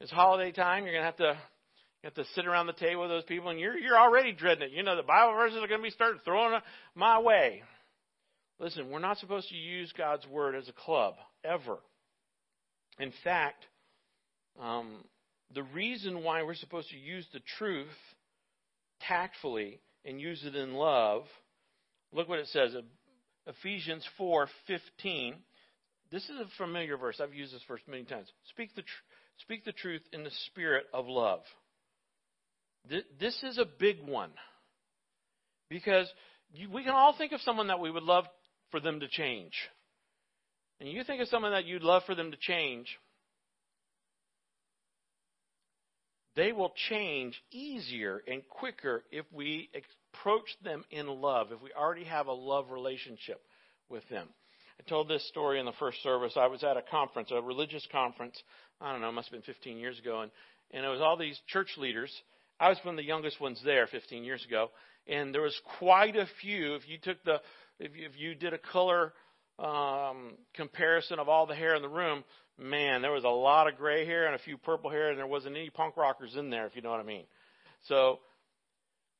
[0.00, 0.84] It's holiday time.
[0.84, 1.36] You're gonna have to
[2.02, 4.64] you have to sit around the table with those people, and you're you're already dreading
[4.64, 4.70] it.
[4.72, 6.60] You know the Bible verses are going to be starting throwing
[6.94, 7.62] my way.
[8.60, 11.78] Listen, we're not supposed to use God's word as a club ever.
[12.98, 13.64] In fact,
[14.60, 15.04] um,
[15.54, 17.86] the reason why we're supposed to use the truth
[19.00, 21.24] tactfully and use it in love,
[22.12, 22.74] look what it says.
[23.46, 25.42] Ephesians 4:15.
[26.10, 27.20] This is a familiar verse.
[27.20, 28.30] I've used this verse many times.
[28.50, 29.04] Speak the tr-
[29.38, 31.42] speak the truth in the spirit of love.
[32.88, 34.32] Th- this is a big one
[35.68, 36.12] because
[36.52, 38.26] you, we can all think of someone that we would love
[38.70, 39.52] for them to change.
[40.80, 42.98] And you think of someone that you'd love for them to change,
[46.36, 49.70] they will change easier and quicker if we
[50.12, 53.40] approach them in love, if we already have a love relationship
[53.88, 54.28] with them.
[54.80, 56.32] I told this story in the first service.
[56.36, 58.42] I was at a conference, a religious conference.
[58.80, 60.30] I don't know, it must have been 15 years ago, and
[60.70, 62.10] and it was all these church leaders.
[62.58, 64.70] I was one of the youngest ones there 15 years ago,
[65.06, 66.74] and there was quite a few.
[66.74, 67.40] If you took the
[67.78, 69.12] if you, if you did a color
[69.58, 72.24] um, comparison of all the hair in the room,
[72.58, 75.26] man, there was a lot of gray hair and a few purple hair, and there
[75.26, 77.24] wasn't any punk rockers in there, if you know what I mean.
[77.88, 78.20] So,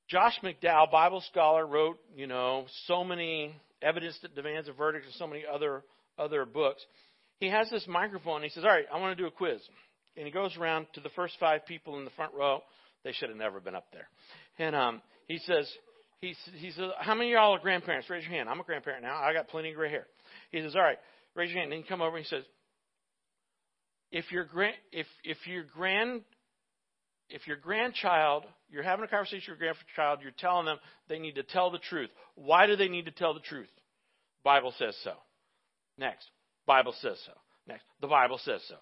[0.09, 5.15] Josh McDowell, Bible scholar, wrote, you know, so many evidence that demands a verdict and
[5.15, 5.83] so many other
[6.19, 6.85] other books.
[7.41, 8.37] He has this microphone.
[8.37, 9.61] And he says, "All right, I want to do a quiz."
[10.17, 12.63] And he goes around to the first five people in the front row.
[13.03, 14.09] They should have never been up there.
[14.59, 15.71] And um, he says,
[16.21, 18.09] he, he says, How many of y'all are grandparents?
[18.09, 18.49] Raise your hand.
[18.49, 19.21] I'm a grandparent now.
[19.21, 20.07] I got plenty of gray hair.
[20.55, 20.99] He says, All right,
[21.35, 21.73] raise your hand.
[21.73, 22.45] And then he come over and he says,
[24.11, 26.23] If your grand if if your grand
[27.29, 31.37] if your grandchild, you're having a conversation with your grandchild, you're telling them they need
[31.37, 32.11] to tell the truth.
[32.35, 33.71] Why do they need to tell the truth?
[34.45, 35.15] Bible says so.
[35.99, 36.27] Next,
[36.67, 37.33] Bible says so.
[37.67, 38.77] Next, the Bible says so.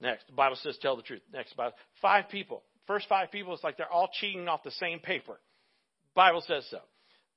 [0.00, 1.22] Next, the Bible says tell the truth.
[1.32, 1.74] Next, Bible.
[2.00, 2.62] Five people.
[2.86, 5.38] First five people, it's like they're all cheating off the same paper.
[6.14, 6.78] Bible says so.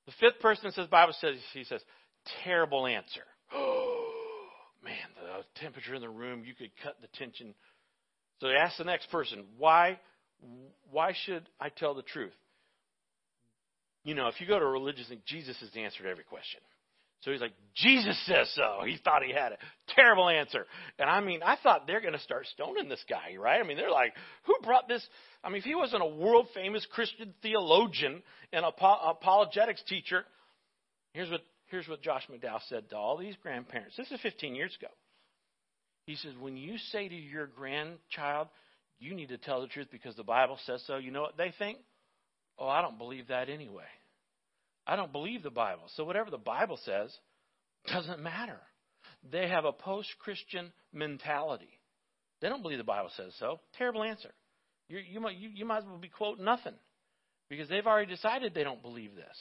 [0.05, 1.81] The fifth person says Bible says he says
[2.43, 3.23] terrible answer.
[3.53, 4.09] Oh
[4.83, 7.53] man, the temperature in the room, you could cut the tension.
[8.39, 9.99] So they ask the next person, why
[10.91, 12.33] why should I tell the truth?
[14.03, 16.25] You know, if you go to a religious thing, Jesus is the answer to every
[16.25, 16.59] question.
[17.21, 18.85] So he's like, Jesus says so.
[18.85, 19.57] He thought he had a
[19.95, 20.65] Terrible answer.
[20.99, 23.61] And I mean, I thought they're going to start stoning this guy, right?
[23.61, 24.13] I mean, they're like,
[24.45, 25.05] who brought this?
[25.43, 30.25] I mean, if he wasn't a world famous Christian theologian and apologetics teacher,
[31.13, 31.41] here's what,
[31.73, 33.97] here's what Josh McDowell said to all these grandparents.
[33.97, 34.91] This is 15 years ago.
[36.05, 38.49] He says, when you say to your grandchild,
[38.99, 41.51] you need to tell the truth because the Bible says so, you know what they
[41.57, 41.79] think?
[42.59, 43.87] Oh, I don't believe that anyway.
[44.85, 45.85] I don't believe the Bible.
[45.95, 47.11] So whatever the Bible says
[47.87, 48.59] doesn't matter.
[49.31, 51.79] They have a post Christian mentality.
[52.39, 53.61] They don't believe the Bible says so.
[53.79, 54.29] Terrible answer.
[54.89, 56.75] You, you, might, you, you might as well be quoting nothing
[57.49, 59.37] because they've already decided they don't believe this.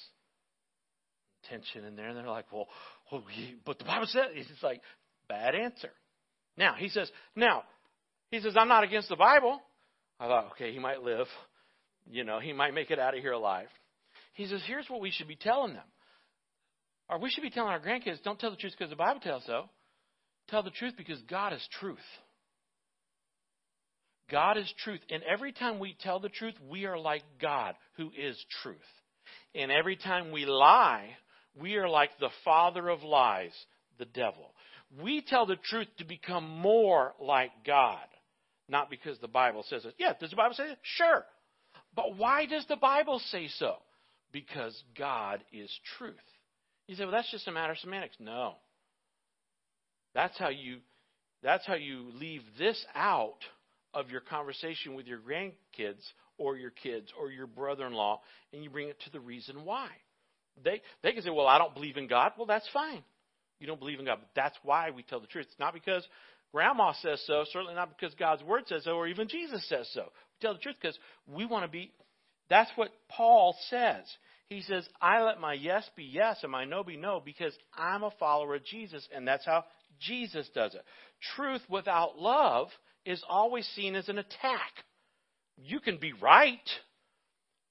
[1.48, 2.68] Tension in there, and they're like, well,
[3.10, 3.22] well
[3.64, 4.80] but the Bible says, it's like,
[5.28, 5.90] bad answer.
[6.56, 7.64] Now, he says, now,
[8.30, 9.60] he says, I'm not against the Bible.
[10.20, 11.26] I thought, okay, he might live.
[12.10, 13.68] You know, he might make it out of here alive.
[14.34, 15.84] He says, here's what we should be telling them.
[17.08, 19.44] Or we should be telling our grandkids, don't tell the truth because the Bible tells
[19.44, 19.68] so.
[20.48, 21.98] Tell the truth because God is truth.
[24.30, 25.00] God is truth.
[25.10, 28.76] And every time we tell the truth, we are like God, who is truth.
[29.54, 31.10] And every time we lie,
[31.60, 33.52] we are like the father of lies,
[33.98, 34.54] the devil.
[35.02, 38.06] We tell the truth to become more like God,
[38.68, 39.94] not because the Bible says it.
[39.98, 40.78] Yeah, does the Bible say it?
[40.82, 41.24] Sure.
[41.94, 43.76] But why does the Bible say so?
[44.32, 46.14] Because God is truth.
[46.88, 48.16] You say, well, that's just a matter of semantics.
[48.18, 48.56] No.
[50.14, 50.78] That's how you
[51.42, 53.38] that's how you leave this out
[53.94, 56.02] of your conversation with your grandkids
[56.38, 58.20] or your kids or your brother-in-law
[58.52, 59.88] and you bring it to the reason why.
[60.62, 63.02] They they can say, "Well, I don't believe in God." Well, that's fine.
[63.58, 65.46] You don't believe in God, but that's why we tell the truth.
[65.48, 66.06] It's not because
[66.52, 70.02] grandma says so, certainly not because God's word says so or even Jesus says so.
[70.02, 71.92] We tell the truth because we want to be
[72.48, 74.04] that's what Paul says.
[74.48, 78.02] He says, I let my yes be yes and my no be no because I'm
[78.02, 79.64] a follower of Jesus, and that's how
[79.98, 80.82] Jesus does it.
[81.36, 82.68] Truth without love
[83.06, 84.72] is always seen as an attack.
[85.56, 86.58] You can be right.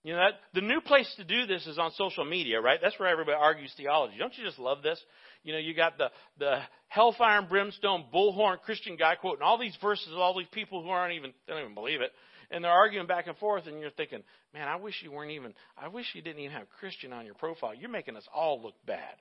[0.04, 2.80] You know, that, the new place to do this is on social media, right?
[2.82, 4.16] That's where everybody argues theology.
[4.18, 5.00] Don't you just love this?
[5.44, 6.10] You know, you got the,
[6.40, 10.82] the hellfire and brimstone bullhorn Christian guy quoting all these verses of all these people
[10.82, 12.12] who aren't even, they don't even believe it.
[12.50, 15.54] And they're arguing back and forth, and you're thinking, man, I wish you weren't even,
[15.78, 17.74] I wish you didn't even have Christian on your profile.
[17.76, 19.16] You're making us all look bad.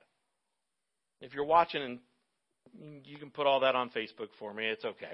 [1.21, 5.13] If you're watching and you can put all that on Facebook for me, it's okay.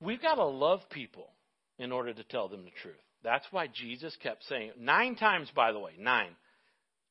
[0.00, 1.28] We've got to love people
[1.78, 2.96] in order to tell them the truth.
[3.22, 6.30] That's why Jesus kept saying, nine times, by the way, nine,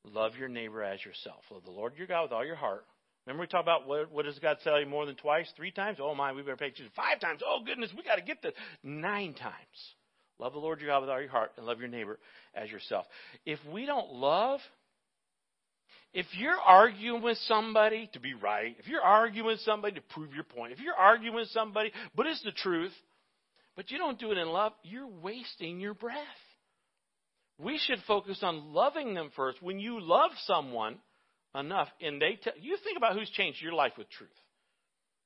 [0.04, 1.44] love your neighbor as yourself.
[1.52, 2.86] Love the Lord your God with all your heart.
[3.26, 6.00] Remember we talked about what, what does God tell you more than twice, three times?
[6.02, 6.90] Oh my, we better pay attention.
[6.96, 7.42] Five times.
[7.46, 8.54] Oh goodness, we got to get this.
[8.82, 9.54] Nine times.
[10.40, 12.18] Love the Lord your God with all your heart and love your neighbor
[12.56, 13.06] as yourself.
[13.46, 14.62] If we don't love,
[16.14, 20.34] if you're arguing with somebody to be right, if you're arguing with somebody to prove
[20.34, 22.94] your point, if you're arguing with somebody, but it's the truth,
[23.80, 26.18] but you don't do it in love, you're wasting your breath.
[27.58, 29.64] We should focus on loving them first.
[29.64, 30.98] When you love someone
[31.56, 34.30] enough, and they tell you think about who's changed your life with truth.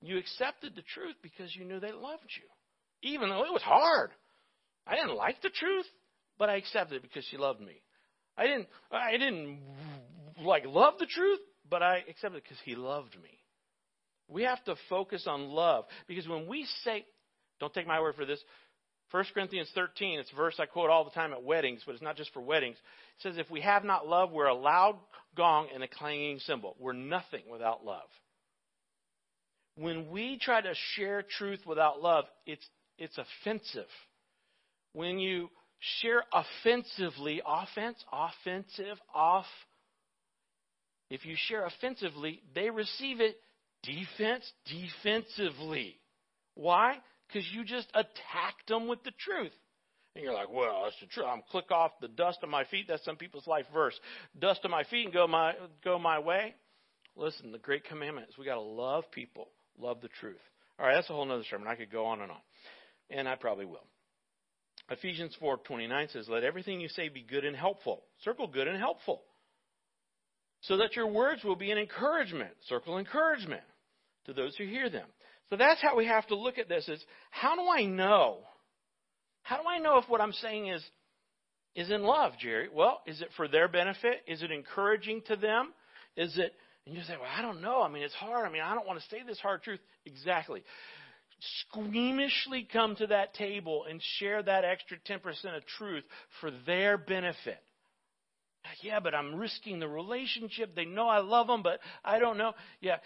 [0.03, 4.11] You accepted the truth because you knew they loved you, even though it was hard.
[4.85, 5.87] I didn't like the truth,
[6.37, 7.81] but I accepted it because she loved me.
[8.37, 8.67] I didn't.
[8.91, 9.61] I didn't
[10.45, 13.39] like love the truth, but I accepted it because he loved me.
[14.27, 17.03] We have to focus on love because when we say
[17.63, 18.39] don't take my word for this.
[19.11, 22.01] 1 Corinthians 13, it's a verse I quote all the time at weddings, but it's
[22.01, 22.77] not just for weddings.
[22.77, 24.97] It says, If we have not love, we're a loud
[25.37, 26.75] gong and a clanging cymbal.
[26.79, 28.09] We're nothing without love.
[29.75, 33.87] When we try to share truth without love, it's, it's offensive.
[34.93, 35.49] When you
[36.01, 39.45] share offensively, offense, offensive, off.
[41.09, 43.35] If you share offensively, they receive it
[43.83, 45.99] defense, defensively.
[46.55, 46.97] Why?
[47.27, 49.51] Because you just attacked them with the truth.
[50.15, 51.25] And you're like, well, that's the truth.
[51.27, 52.85] I'm click off the dust of my feet.
[52.87, 53.99] That's some people's life verse.
[54.37, 56.53] Dust of my feet and go my go my way.
[57.15, 60.41] Listen, the great commandment is we got to love people, love the truth.
[60.79, 61.67] All right, that's a whole other sermon.
[61.67, 62.37] I could go on and on,
[63.09, 63.85] and I probably will.
[64.89, 69.23] Ephesians 4:29 says, "Let everything you say be good and helpful." Circle good and helpful,
[70.61, 72.55] so that your words will be an encouragement.
[72.65, 73.63] Circle encouragement
[74.25, 75.07] to those who hear them.
[75.49, 78.39] So that's how we have to look at this is how do I know?
[79.43, 80.83] How do I know if what I'm saying is
[81.75, 82.69] is in love, Jerry?
[82.73, 84.21] Well, is it for their benefit?
[84.27, 85.73] Is it encouraging to them?
[86.15, 86.53] Is it
[86.85, 87.81] and you say, Well, I don't know.
[87.81, 88.45] I mean, it's hard.
[88.45, 89.79] I mean, I don't want to say this hard truth.
[90.05, 90.63] Exactly.
[91.75, 95.17] Squeamishly come to that table and share that extra 10%
[95.57, 96.03] of truth
[96.39, 97.61] for their benefit.
[98.81, 100.75] Yeah, but I'm risking the relationship.
[100.75, 102.53] They know I love them, but I don't know.
[102.81, 102.97] Yeah,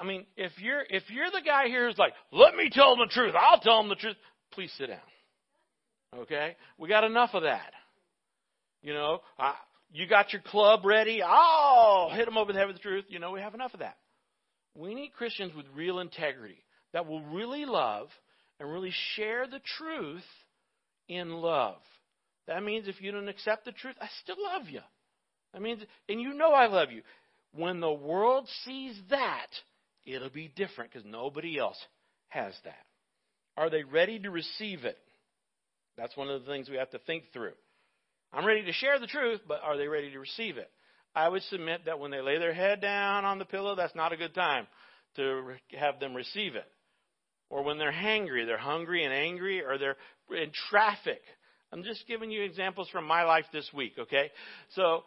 [0.00, 3.06] I mean, if you're if you're the guy here who's like, let me tell them
[3.06, 4.16] the truth, I'll tell them the truth.
[4.52, 4.98] Please sit down.
[6.22, 7.72] Okay, we got enough of that.
[8.82, 9.54] You know, I,
[9.92, 11.22] you got your club ready.
[11.22, 13.04] I'll hit them over the head with the truth.
[13.08, 13.96] You know, we have enough of that.
[14.74, 18.08] We need Christians with real integrity that will really love
[18.58, 20.24] and really share the truth
[21.08, 21.76] in love.
[22.46, 24.80] That means if you don't accept the truth, I still love you.
[25.54, 27.02] I mean, and you know I love you.
[27.54, 29.48] When the world sees that,
[30.06, 31.78] it'll be different because nobody else
[32.28, 32.86] has that.
[33.56, 34.98] Are they ready to receive it?
[35.96, 37.52] That's one of the things we have to think through.
[38.32, 40.70] I'm ready to share the truth, but are they ready to receive it?
[41.14, 44.12] I would submit that when they lay their head down on the pillow, that's not
[44.12, 44.66] a good time
[45.16, 46.66] to have them receive it.
[47.50, 49.96] Or when they're hangry, they're hungry and angry, or they're
[50.30, 51.20] in traffic.
[51.70, 54.30] I'm just giving you examples from my life this week, okay?
[54.74, 55.04] So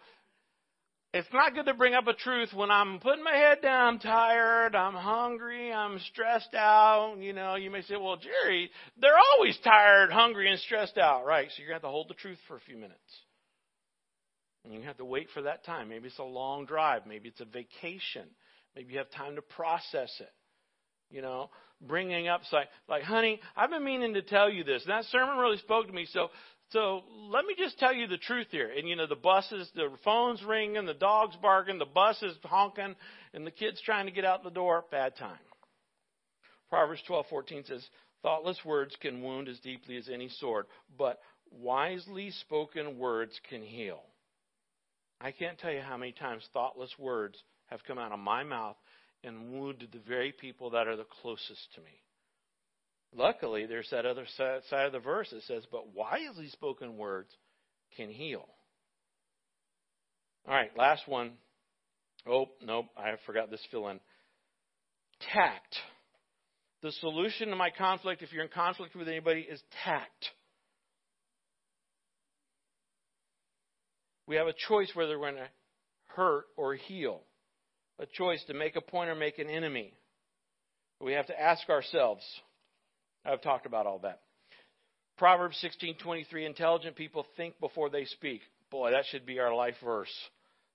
[1.16, 4.00] it's not good to bring up a truth when I'm putting my head down, I'm
[4.00, 7.16] tired, I'm hungry, I'm stressed out.
[7.20, 11.48] You know, you may say, well, Jerry, they're always tired, hungry, and stressed out, right?
[11.50, 13.00] So you're going to have to hold the truth for a few minutes.
[14.66, 15.88] And you have to wait for that time.
[15.88, 17.04] Maybe it's a long drive.
[17.08, 18.28] Maybe it's a vacation.
[18.76, 20.34] Maybe you have time to process it.
[21.10, 21.50] You know,
[21.80, 24.84] bringing up like, like, honey, I've been meaning to tell you this.
[24.84, 26.08] And that sermon really spoke to me.
[26.12, 26.30] So,
[26.70, 28.72] so let me just tell you the truth here.
[28.76, 32.96] And you know, the buses, the phones ringing, the dogs barking, the buses honking,
[33.34, 34.86] and the kids trying to get out the door.
[34.92, 35.40] Bad time.
[36.70, 37.88] Proverbs twelve fourteen says,
[38.22, 40.66] "Thoughtless words can wound as deeply as any sword,
[40.98, 41.20] but
[41.52, 44.04] wisely spoken words can heal."
[45.22, 48.76] I can't tell you how many times thoughtless words have come out of my mouth
[49.24, 52.02] and wounded the very people that are the closest to me.
[53.18, 57.30] Luckily, there's that other side of the verse that says, But wisely spoken words
[57.96, 58.46] can heal.
[60.48, 61.34] All right, last one.
[62.28, 64.00] Oh, nope, I forgot this fill in.
[65.34, 65.76] Tact.
[66.84, 70.26] The solution to my conflict, if you're in conflict with anybody, is tact.
[74.28, 75.50] We have a choice whether we're going to
[76.08, 77.22] hurt or heal.
[78.00, 79.94] A choice to make a point or make an enemy.
[81.00, 82.24] We have to ask ourselves.
[83.26, 84.22] I've talked about all that.
[85.18, 88.42] Proverbs 16:23 intelligent people think before they speak.
[88.70, 90.14] Boy, that should be our life verse.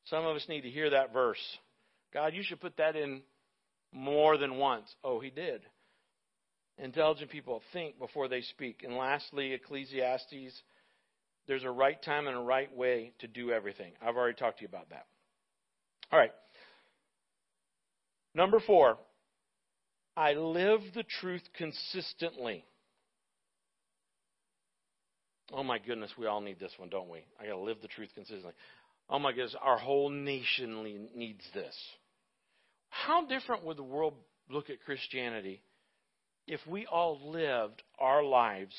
[0.04, 1.58] Some of us need to hear that verse.
[2.12, 3.22] God, you should put that in
[3.92, 4.94] more than once.
[5.04, 5.62] Oh, he did.
[6.78, 8.82] Intelligent people think before they speak.
[8.82, 10.62] And lastly, Ecclesiastes
[11.50, 13.92] there's a right time and a right way to do everything.
[14.00, 15.06] I've already talked to you about that.
[16.12, 16.32] All right.
[18.34, 18.98] Number four,
[20.20, 22.62] I live the truth consistently.
[25.50, 27.20] Oh my goodness, we all need this one, don't we?
[27.40, 28.52] I got to live the truth consistently.
[29.08, 31.74] Oh my goodness, our whole nation needs this.
[32.90, 34.12] How different would the world
[34.50, 35.62] look at Christianity
[36.46, 38.74] if we all lived our lives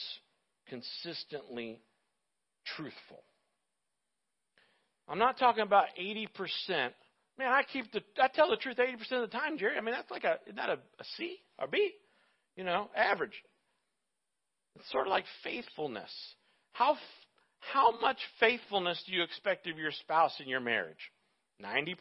[0.70, 1.82] consistently
[2.76, 3.24] truthful.
[5.08, 6.28] I'm not talking about 80%.
[7.38, 9.78] Man, I keep the I tell the truth 80% of the time, Jerry.
[9.78, 11.92] I mean, that's like a isn't that a, a C or B?
[12.56, 13.34] You know, average.
[14.76, 16.12] It's sort of like faithfulness.
[16.74, 16.98] How
[17.60, 21.12] how much faithfulness do you expect of your spouse in your marriage?
[21.64, 21.96] 90%?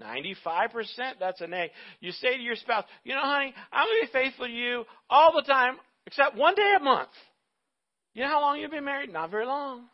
[0.00, 0.86] 95%?
[1.20, 1.70] That's an A.
[2.00, 4.84] You say to your spouse, you know, honey, I'm going to be faithful to you
[5.10, 5.76] all the time
[6.06, 7.10] except one day a month.
[8.14, 9.12] You know how long you've been married?
[9.12, 9.84] Not very long.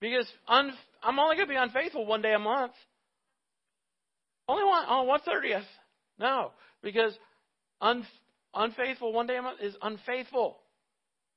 [0.00, 0.72] Because un,
[1.02, 2.72] I'm only going to be unfaithful one day a month.
[4.48, 5.64] Only one on one thirtieth.
[6.18, 7.12] No, because
[7.80, 8.06] un,
[8.54, 10.58] unfaithful one day a month is unfaithful.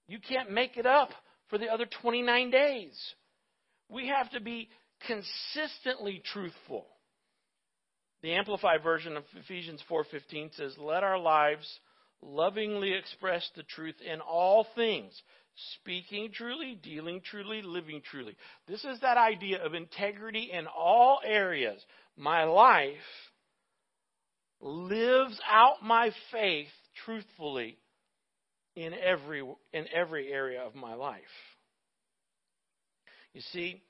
[0.08, 1.10] You can't make it up
[1.50, 3.14] for the other 29 days.
[3.90, 4.70] We have to be
[5.06, 6.86] consistently truthful.
[8.22, 11.80] The amplified version of Ephesians 4:15 says, "Let our lives
[12.22, 15.22] lovingly express the truth in all things,
[15.76, 18.36] speaking truly, dealing truly, living truly.
[18.68, 21.84] This is that idea of integrity in all areas.
[22.18, 22.96] My life
[24.60, 26.68] lives out my faith
[27.06, 27.78] truthfully
[28.76, 29.42] in every
[29.74, 31.22] in every area of my life.
[33.34, 33.82] You see,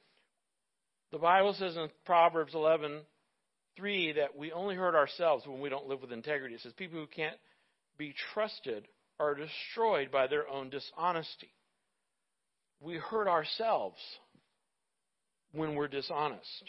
[1.12, 6.02] the Bible says in Proverbs 11:3 that we only hurt ourselves when we don't live
[6.02, 6.56] with integrity.
[6.56, 7.38] It says people who can't
[7.98, 8.88] be trusted
[9.20, 11.54] are destroyed by their own dishonesty
[12.80, 13.98] we hurt ourselves
[15.52, 16.64] when we're dishonest.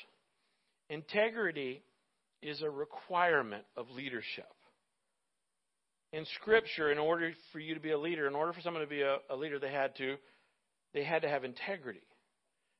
[0.90, 1.82] Integrity
[2.42, 4.46] is a requirement of leadership.
[6.12, 8.88] In Scripture, in order for you to be a leader, in order for someone to
[8.88, 10.16] be a, a leader, they had to
[10.94, 12.00] they had to have integrity.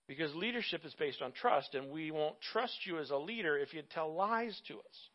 [0.07, 3.75] Because leadership is based on trust, and we won't trust you as a leader if
[3.75, 5.09] you tell lies to us.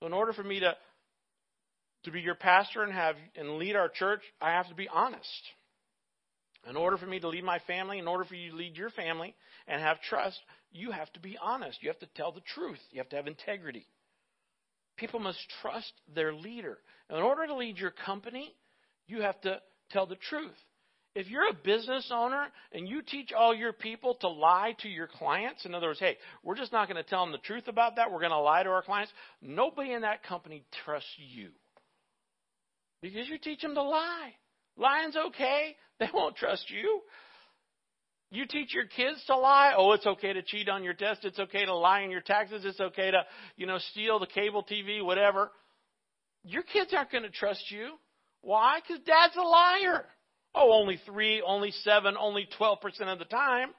[0.00, 0.74] So in order for me to
[2.04, 5.42] to be your pastor and have and lead our church, I have to be honest.
[6.68, 8.90] In order for me to lead my family, in order for you to lead your
[8.90, 9.34] family
[9.68, 10.38] and have trust,
[10.72, 11.82] you have to be honest.
[11.82, 12.78] You have to tell the truth.
[12.90, 13.86] You have to have integrity.
[14.96, 16.78] People must trust their leader.
[17.10, 18.54] In order to lead your company,
[19.06, 19.60] you have to
[19.90, 20.50] tell the truth.
[21.14, 25.06] If you're a business owner and you teach all your people to lie to your
[25.06, 27.96] clients, in other words, hey, we're just not going to tell them the truth about
[27.96, 31.50] that, we're going to lie to our clients, nobody in that company trusts you.
[33.00, 34.32] Because you teach them to lie.
[34.76, 35.76] Lying's okay.
[35.98, 37.00] They won't trust you.
[38.30, 39.72] You teach your kids to lie.
[39.76, 41.24] Oh, it's okay to cheat on your test.
[41.24, 42.62] It's okay to lie in your taxes.
[42.64, 43.24] It's okay to,
[43.56, 45.50] you know, steal the cable TV, whatever.
[46.44, 47.92] Your kids aren't going to trust you.
[48.42, 48.80] Why?
[48.80, 50.04] Because dad's a liar.
[50.54, 52.76] Oh, only three, only seven, only 12%
[53.12, 53.70] of the time.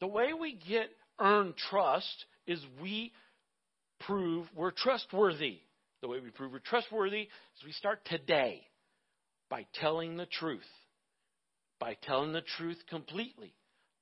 [0.00, 0.88] The way we get
[1.18, 3.12] earned trust is we
[4.00, 5.58] prove we're trustworthy.
[6.02, 8.62] The way we prove we're trustworthy is we start today
[9.48, 10.60] by telling the truth,
[11.78, 13.54] by telling the truth completely,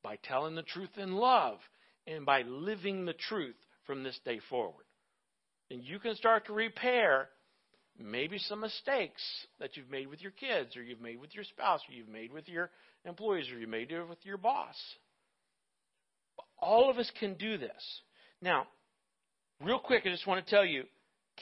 [0.02, 1.58] by telling the truth in love
[2.06, 3.56] and by living the truth
[3.86, 4.84] from this day forward.
[5.70, 7.28] And you can start to repair
[7.98, 9.22] maybe some mistakes
[9.60, 12.32] that you've made with your kids or you've made with your spouse or you've made
[12.32, 12.70] with your
[13.04, 14.76] employees or you made with your boss.
[16.58, 18.00] All of us can do this.
[18.40, 18.66] Now,
[19.62, 20.84] real quick, I just want to tell you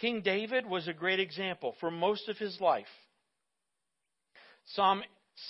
[0.01, 2.87] King David was a great example for most of his life.
[4.75, 5.03] Psalm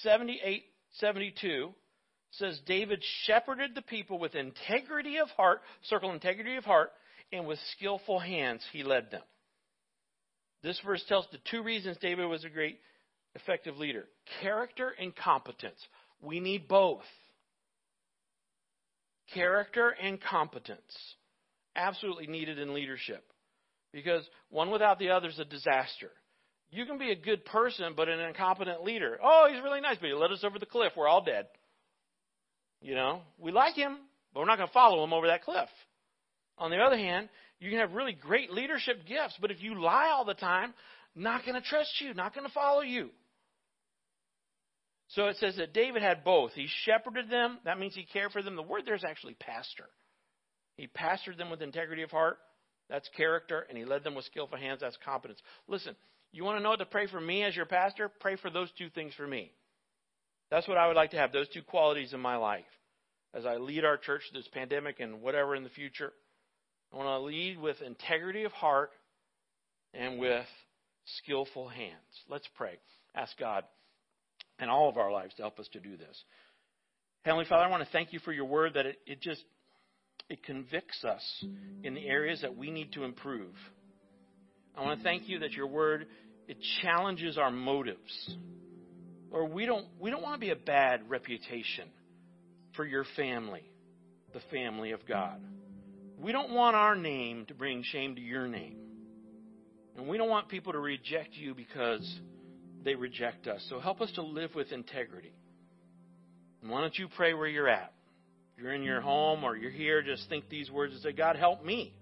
[0.03, 0.64] 78
[0.95, 1.72] 72
[2.32, 6.90] says David shepherded the people with integrity of heart, circle integrity of heart,
[7.32, 9.22] and with skillful hands he led them.
[10.62, 12.78] This verse tells the two reasons David was a great
[13.34, 14.05] effective leader
[14.40, 15.78] character and competence.
[16.20, 17.03] We need both.
[19.34, 20.80] Character and competence.
[21.74, 23.24] Absolutely needed in leadership.
[23.93, 26.11] Because one without the other is a disaster.
[26.73, 29.18] You can be a good person, but an incompetent leader.
[29.23, 30.93] Oh, he's really nice, but he led us over the cliff.
[30.97, 31.47] We're all dead.
[32.81, 33.99] You know, we like him,
[34.33, 35.68] but we're not going to follow him over that cliff.
[36.57, 37.29] On the other hand,
[37.61, 40.73] you can have really great leadership gifts, but if you lie all the time,
[41.14, 43.11] not going to trust you, not going to follow you.
[45.09, 46.53] So it says that David had both.
[46.55, 48.57] He shepherded them, that means he cared for them.
[48.57, 49.85] The word there is actually pastor.
[50.77, 52.39] He pastored them with integrity of heart,
[52.89, 55.41] that's character, and he led them with skillful hands, that's competence.
[55.68, 55.95] Listen,
[56.33, 58.11] you want to know what to pray for me as your pastor?
[58.20, 59.53] Pray for those two things for me.
[60.51, 62.64] That's what I would like to have, those two qualities in my life.
[63.35, 66.12] As I lead our church through this pandemic and whatever in the future,
[66.93, 68.91] I want to lead with integrity of heart
[69.95, 70.47] and with
[71.18, 71.95] skillful hands.
[72.28, 72.78] Let's pray.
[73.14, 73.64] Ask God
[74.61, 76.22] in all of our lives to help us to do this.
[77.24, 79.43] Heavenly Father, I want to thank you for your word that it, it just
[80.28, 81.45] it convicts us
[81.83, 83.55] in the areas that we need to improve.
[84.76, 86.07] I want to thank you that your word
[86.49, 88.36] it challenges our motives.
[89.30, 91.88] Or we don't we don't want to be a bad reputation
[92.76, 93.64] for your family,
[94.34, 95.40] the family of God.
[96.18, 98.76] We don't want our name to bring shame to your name.
[99.97, 102.20] And we don't want people to reject you because
[102.84, 103.64] they reject us.
[103.68, 105.34] So help us to live with integrity.
[106.62, 107.93] And why don't you pray where you're at?
[108.57, 111.36] If you're in your home or you're here, just think these words and say, God,
[111.36, 111.95] help me.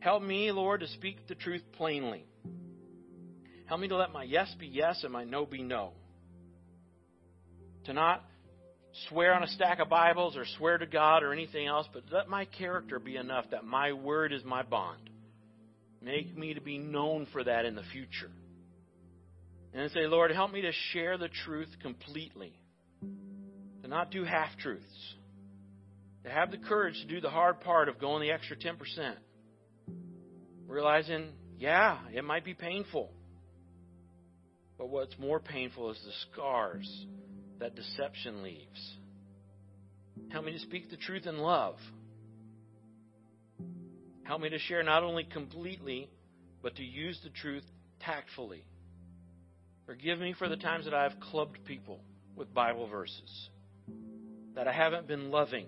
[0.00, 2.24] Help me, Lord, to speak the truth plainly.
[3.66, 5.92] Help me to let my yes be yes and my no be no.
[7.84, 8.24] To not
[9.08, 12.28] swear on a stack of Bibles or swear to God or anything else, but let
[12.28, 15.10] my character be enough that my word is my bond.
[16.00, 18.30] Make me to be known for that in the future.
[19.74, 22.52] And say, Lord, help me to share the truth completely,
[23.82, 25.14] to not do half truths,
[26.24, 28.76] to have the courage to do the hard part of going the extra 10%.
[30.66, 33.10] Realizing, yeah, it might be painful.
[34.78, 37.06] But what's more painful is the scars
[37.58, 38.96] that deception leaves.
[40.28, 41.76] Help me to speak the truth in love.
[44.24, 46.10] Help me to share not only completely,
[46.62, 47.64] but to use the truth
[48.00, 48.64] tactfully.
[49.86, 52.00] Forgive me for the times that I have clubbed people
[52.34, 53.48] with Bible verses,
[54.56, 55.66] that I haven't been loving.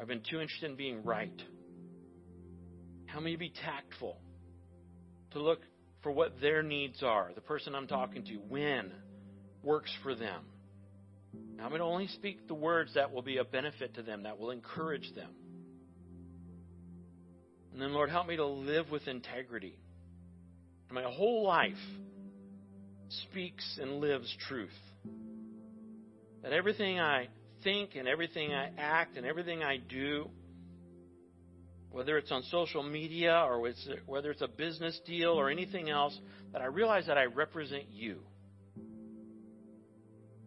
[0.00, 1.42] I've been too interested in being right.
[3.04, 4.16] Help me to be tactful,
[5.32, 5.60] to look
[6.02, 8.92] for what their needs are, the person I'm talking to, when
[9.62, 10.42] works for them.
[11.60, 14.38] I'm going to only speak the words that will be a benefit to them, that
[14.38, 15.30] will encourage them.
[17.72, 19.78] And then, Lord, help me to live with integrity.
[20.90, 21.74] My whole life
[23.28, 24.70] speaks and lives truth.
[26.42, 27.28] That everything I
[27.62, 30.30] think and everything I act and everything I do,
[31.90, 36.18] whether it's on social media or it's, whether it's a business deal or anything else,
[36.52, 38.20] that I realize that I represent you.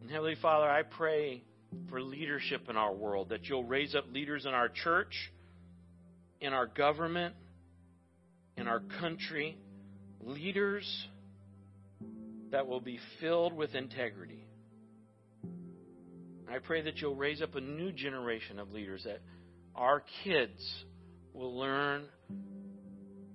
[0.01, 1.43] And Heavenly Father, I pray
[1.89, 5.13] for leadership in our world, that you'll raise up leaders in our church,
[6.39, 7.35] in our government,
[8.57, 9.57] in our country,
[10.21, 11.07] leaders
[12.51, 14.45] that will be filled with integrity.
[16.49, 19.21] I pray that you'll raise up a new generation of leaders, that
[19.75, 20.85] our kids
[21.33, 22.05] will learn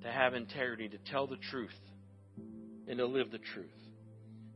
[0.02, 1.70] to have integrity, to tell the truth,
[2.86, 3.66] and to live the truth.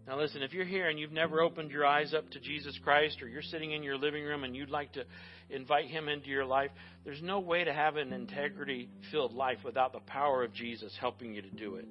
[0.06, 3.22] Now, listen, if you're here and you've never opened your eyes up to Jesus Christ,
[3.22, 5.04] or you're sitting in your living room and you'd like to
[5.48, 6.70] invite Him into your life,
[7.04, 11.34] there's no way to have an integrity filled life without the power of Jesus helping
[11.34, 11.86] you to do it.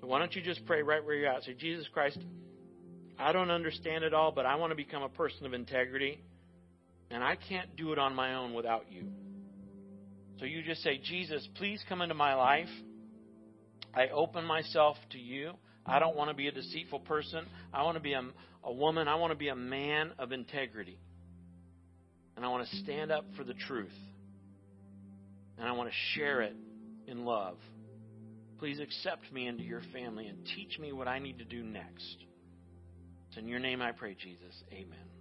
[0.00, 1.44] So, why don't you just pray right where you're at?
[1.44, 2.18] Say, Jesus Christ,
[3.18, 6.20] I don't understand it all, but I want to become a person of integrity,
[7.08, 9.04] and I can't do it on my own without you.
[10.42, 12.66] So, you just say, Jesus, please come into my life.
[13.94, 15.52] I open myself to you.
[15.86, 17.46] I don't want to be a deceitful person.
[17.72, 18.24] I want to be a,
[18.64, 19.06] a woman.
[19.06, 20.98] I want to be a man of integrity.
[22.34, 23.94] And I want to stand up for the truth.
[25.58, 26.56] And I want to share it
[27.06, 27.58] in love.
[28.58, 32.16] Please accept me into your family and teach me what I need to do next.
[33.28, 34.60] It's in your name I pray, Jesus.
[34.72, 35.11] Amen.